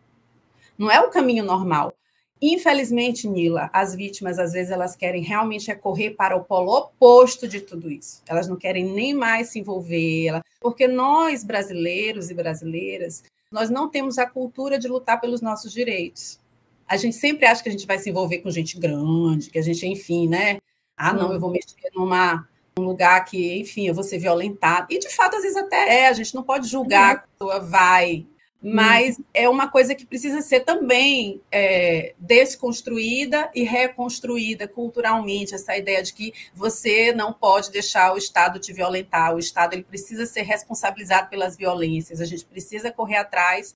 [0.77, 1.93] Não é o caminho normal.
[2.41, 7.47] Infelizmente, Nila, as vítimas, às vezes, elas querem realmente é correr para o polo oposto
[7.47, 8.21] de tudo isso.
[8.27, 14.17] Elas não querem nem mais se envolver, porque nós, brasileiros e brasileiras, nós não temos
[14.17, 16.39] a cultura de lutar pelos nossos direitos.
[16.87, 19.61] A gente sempre acha que a gente vai se envolver com gente grande, que a
[19.61, 20.59] gente, enfim, né?
[20.95, 24.87] Ah, não, eu vou mexer numa, num lugar que, enfim, eu vou ser violentada.
[24.89, 27.19] E, de fato, às vezes até é, a gente não pode julgar uhum.
[27.19, 28.25] que a pessoa vai
[28.61, 36.01] mas é uma coisa que precisa ser também é, desconstruída e reconstruída culturalmente essa ideia
[36.01, 39.35] de que você não pode deixar o Estado te violentar.
[39.35, 42.19] O Estado ele precisa ser responsabilizado pelas violências.
[42.19, 43.75] A gente precisa correr atrás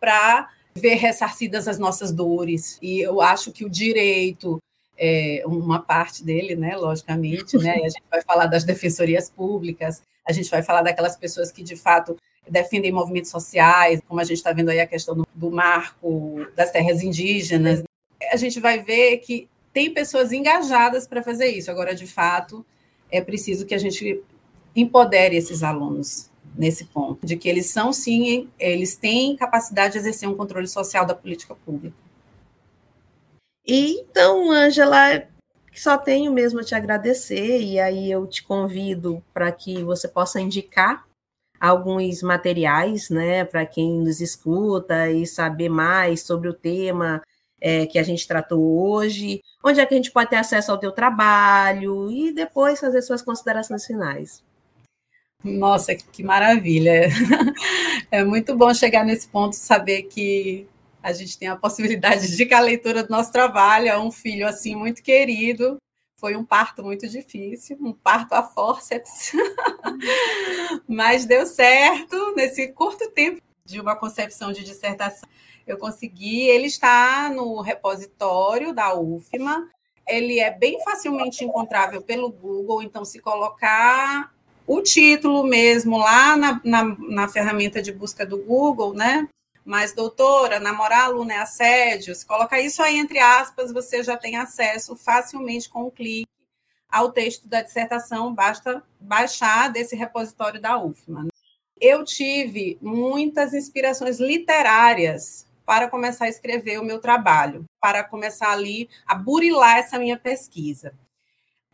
[0.00, 2.78] para ver ressarcidas as nossas dores.
[2.80, 4.58] E eu acho que o direito
[4.96, 10.32] é, uma parte dele, né, logicamente, né, a gente vai falar das defensorias públicas, a
[10.32, 12.16] gente vai falar daquelas pessoas que de fato
[12.48, 16.70] defendem movimentos sociais, como a gente está vendo aí a questão do, do marco das
[16.70, 17.82] terras indígenas.
[18.32, 21.70] A gente vai ver que tem pessoas engajadas para fazer isso.
[21.70, 22.64] Agora, de fato,
[23.10, 24.22] é preciso que a gente
[24.74, 30.28] empodere esses alunos nesse ponto, de que eles são, sim, eles têm capacidade de exercer
[30.28, 31.96] um controle social da política pública.
[33.66, 35.26] E então, Ângela,
[35.72, 40.40] só tenho mesmo a te agradecer, e aí eu te convido para que você possa
[40.40, 41.06] indicar
[41.62, 47.22] alguns materiais, né, para quem nos escuta e saber mais sobre o tema
[47.60, 50.78] é, que a gente tratou hoje, onde é que a gente pode ter acesso ao
[50.78, 54.42] teu trabalho e depois fazer suas considerações finais.
[55.44, 57.08] Nossa, que maravilha!
[58.10, 60.66] É muito bom chegar nesse ponto, saber que
[61.02, 64.46] a gente tem a possibilidade de que a leitura do nosso trabalho é um filho
[64.46, 65.78] assim muito querido.
[66.22, 69.32] Foi um parto muito difícil, um parto a forceps,
[70.86, 75.28] mas deu certo nesse curto tempo de uma concepção de dissertação.
[75.66, 79.68] Eu consegui, ele está no repositório da UFMA,
[80.06, 84.32] ele é bem facilmente encontrável pelo Google, então se colocar
[84.64, 89.28] o título mesmo lá na, na, na ferramenta de busca do Google, né?
[89.64, 92.14] Mas, doutora, namorar aluno é assédio.
[92.14, 96.28] Se colocar isso aí entre aspas, você já tem acesso facilmente com um clique
[96.92, 101.28] ao texto da dissertação, basta baixar desse repositório da UFMA.
[101.80, 108.90] Eu tive muitas inspirações literárias para começar a escrever o meu trabalho, para começar ali
[109.06, 110.92] a burilar essa minha pesquisa.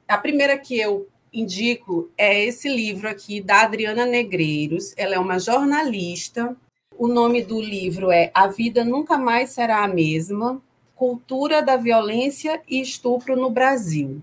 [0.07, 4.95] A primeira que eu indico é esse livro aqui da Adriana Negreiros.
[4.97, 6.57] Ela é uma jornalista.
[7.01, 10.61] O nome do livro é A Vida Nunca Mais Será a Mesma:
[10.97, 14.21] Cultura da Violência e Estupro no Brasil.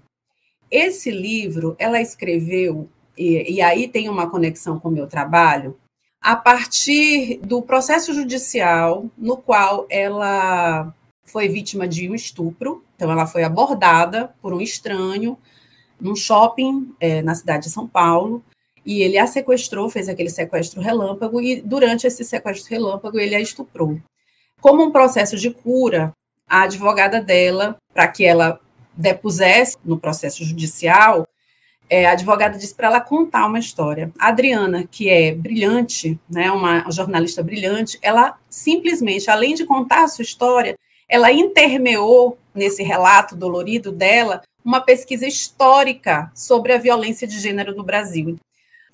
[0.69, 5.80] Esse livro ela escreveu, e, e aí tem uma conexão com o meu trabalho,
[6.19, 12.84] a partir do processo judicial no qual ela foi vítima de um estupro.
[12.97, 15.38] Então, ela foi abordada por um estranho
[15.97, 18.43] num shopping é, na cidade de São Paulo,
[18.86, 23.39] e ele a sequestrou, fez aquele sequestro relâmpago, e durante esse sequestro relâmpago ele a
[23.41, 23.99] estuprou.
[24.61, 26.13] Como um processo de cura,
[26.47, 28.59] a advogada dela, para que ela
[28.95, 31.27] depusesse no processo judicial,
[31.89, 34.11] é, a advogada disse para ela contar uma história.
[34.19, 40.07] A Adriana, que é brilhante, né, uma jornalista brilhante, ela simplesmente, além de contar a
[40.07, 40.77] sua história,
[41.07, 47.83] ela intermeou nesse relato dolorido dela uma pesquisa histórica sobre a violência de gênero no
[47.83, 48.36] Brasil.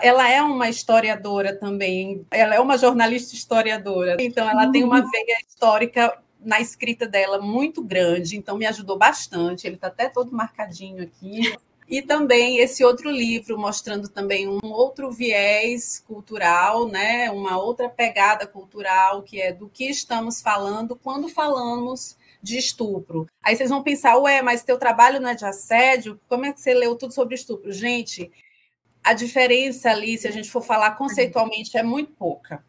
[0.02, 5.36] Ela é uma historiadora também, ela é uma jornalista historiadora, então ela tem uma veia
[5.48, 9.66] histórica na escrita dela muito grande, então me ajudou bastante.
[9.66, 11.56] Ele está até todo marcadinho aqui.
[11.88, 17.30] E também esse outro livro mostrando também um outro viés cultural, né?
[17.30, 23.26] Uma outra pegada cultural que é do que estamos falando quando falamos de estupro.
[23.42, 26.18] Aí vocês vão pensar, ué, mas teu trabalho não é de assédio?
[26.28, 27.70] Como é que você leu tudo sobre estupro?
[27.70, 28.32] Gente,
[29.02, 32.64] a diferença ali, se a gente for falar conceitualmente, é muito pouca.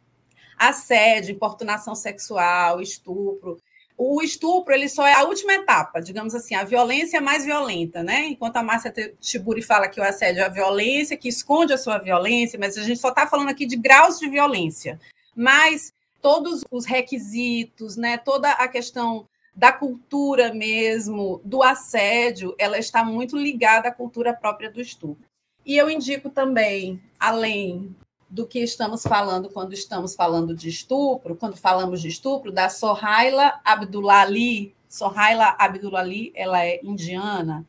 [0.57, 3.57] Assédio, importunação sexual, estupro.
[3.95, 8.25] O estupro, ele só é a última etapa, digamos assim, a violência mais violenta, né?
[8.25, 11.99] Enquanto a Márcia Tiburi fala que o assédio é a violência, que esconde a sua
[11.99, 14.99] violência, mas a gente só está falando aqui de graus de violência.
[15.36, 18.17] Mas todos os requisitos, né?
[18.17, 24.71] Toda a questão da cultura mesmo, do assédio, ela está muito ligada à cultura própria
[24.71, 25.27] do estupro.
[25.66, 27.95] E eu indico também, além
[28.30, 33.61] do que estamos falando quando estamos falando de estupro, quando falamos de estupro, da Sohaila
[33.64, 34.76] Abdulali.
[34.89, 37.66] Sohaila Abdulali, ela é indiana.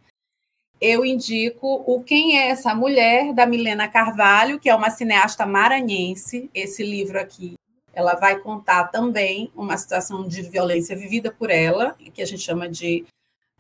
[0.81, 6.51] Eu indico o Quem é essa mulher, da Milena Carvalho, que é uma cineasta maranhense.
[6.55, 7.55] Esse livro aqui
[7.95, 12.69] ela vai contar também uma situação de violência vivida por ela, que a gente chama
[12.69, 13.05] de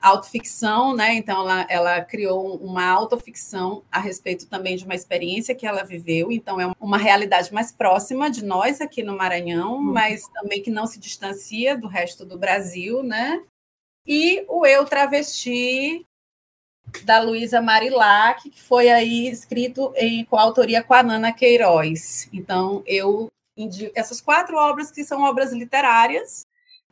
[0.05, 1.14] autoficção, né?
[1.14, 6.30] Então, ela, ela criou uma autoficção a respeito também de uma experiência que ela viveu.
[6.30, 9.92] Então, é uma realidade mais próxima de nós aqui no Maranhão, uhum.
[9.92, 13.42] mas também que não se distancia do resto do Brasil, né?
[14.07, 16.05] E o Eu Travesti,
[17.05, 22.28] da Luísa Marilac, que foi aí escrito em coautoria com a Nana Queiroz.
[22.32, 23.28] Então, eu
[23.94, 26.43] essas quatro obras que são obras literárias,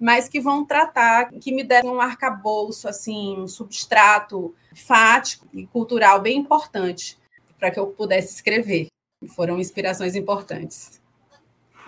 [0.03, 6.20] mas que vão tratar, que me deram um arcabouço, assim, um substrato fático e cultural
[6.20, 7.16] bem importante
[7.57, 8.88] para que eu pudesse escrever.
[9.28, 11.00] Foram inspirações importantes.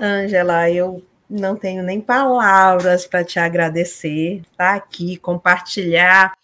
[0.01, 6.37] Ângela, eu não tenho nem palavras para te agradecer, estar tá aqui, compartilhar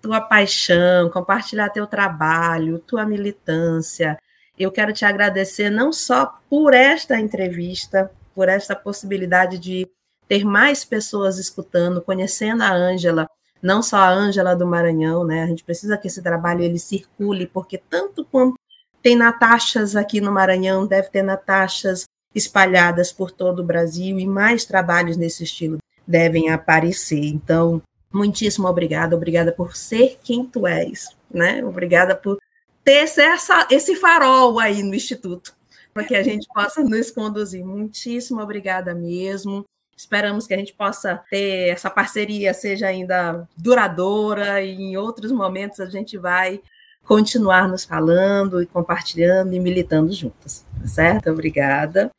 [0.00, 4.18] tua paixão, compartilhar teu trabalho, tua militância,
[4.58, 9.86] eu quero te agradecer não só por esta entrevista, por esta possibilidade de
[10.28, 13.28] ter mais pessoas escutando, conhecendo a Ângela,
[13.62, 15.42] não só a Ângela do Maranhão, né?
[15.42, 18.58] A gente precisa que esse trabalho ele circule, porque tanto quanto
[19.02, 22.04] tem Natachas aqui no Maranhão, deve ter Natachas
[22.34, 27.24] espalhadas por todo o Brasil e mais trabalhos nesse estilo devem aparecer.
[27.24, 31.64] Então, muitíssimo obrigada, obrigada por ser quem tu és, né?
[31.64, 32.38] Obrigada por
[32.84, 35.54] ter essa, esse farol aí no Instituto,
[35.92, 37.64] para que a gente possa nos conduzir.
[37.64, 39.64] Muitíssimo obrigada mesmo.
[39.98, 45.80] Esperamos que a gente possa ter essa parceria seja ainda duradoura e em outros momentos
[45.80, 46.60] a gente vai
[47.04, 51.30] continuar nos falando e compartilhando e militando juntas, tá certo?
[51.30, 52.12] Obrigada.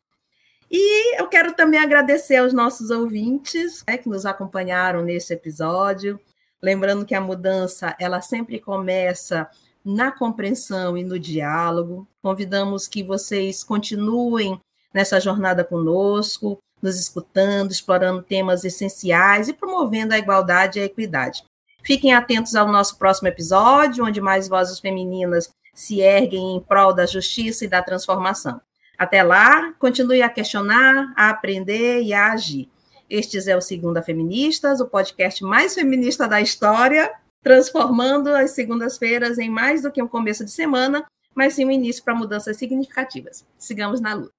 [0.70, 6.20] E eu quero também agradecer aos nossos ouvintes né, que nos acompanharam nesse episódio.
[6.62, 9.50] Lembrando que a mudança ela sempre começa
[9.86, 12.06] na compreensão e no diálogo.
[12.22, 14.60] Convidamos que vocês continuem
[14.94, 21.44] nessa jornada conosco, nos escutando, explorando temas essenciais e promovendo a igualdade e a equidade.
[21.84, 27.06] Fiquem atentos ao nosso próximo episódio, onde mais vozes femininas se erguem em prol da
[27.06, 28.60] justiça e da transformação.
[28.98, 32.70] Até lá, continue a questionar, a aprender e a agir.
[33.10, 37.12] Este é o Segunda Feministas, o podcast mais feminista da história,
[37.42, 42.04] transformando as segundas-feiras em mais do que um começo de semana, mas sim um início
[42.04, 43.46] para mudanças significativas.
[43.58, 44.39] Sigamos na luta.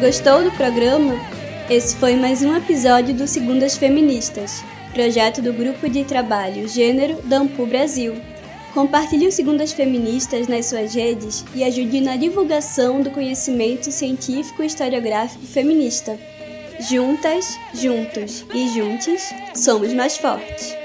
[0.00, 1.14] Gostou do programa?
[1.68, 7.38] Esse foi mais um episódio do Segundas Feministas, projeto do Grupo de Trabalho Gênero da
[7.38, 8.14] Ampu Brasil.
[8.72, 14.66] Compartilhe o Segundas Feministas nas suas redes e ajude na divulgação do conhecimento científico e
[14.66, 16.16] historiográfico feminista.
[16.88, 19.20] Juntas, juntos e juntos,
[19.52, 20.77] somos mais fortes.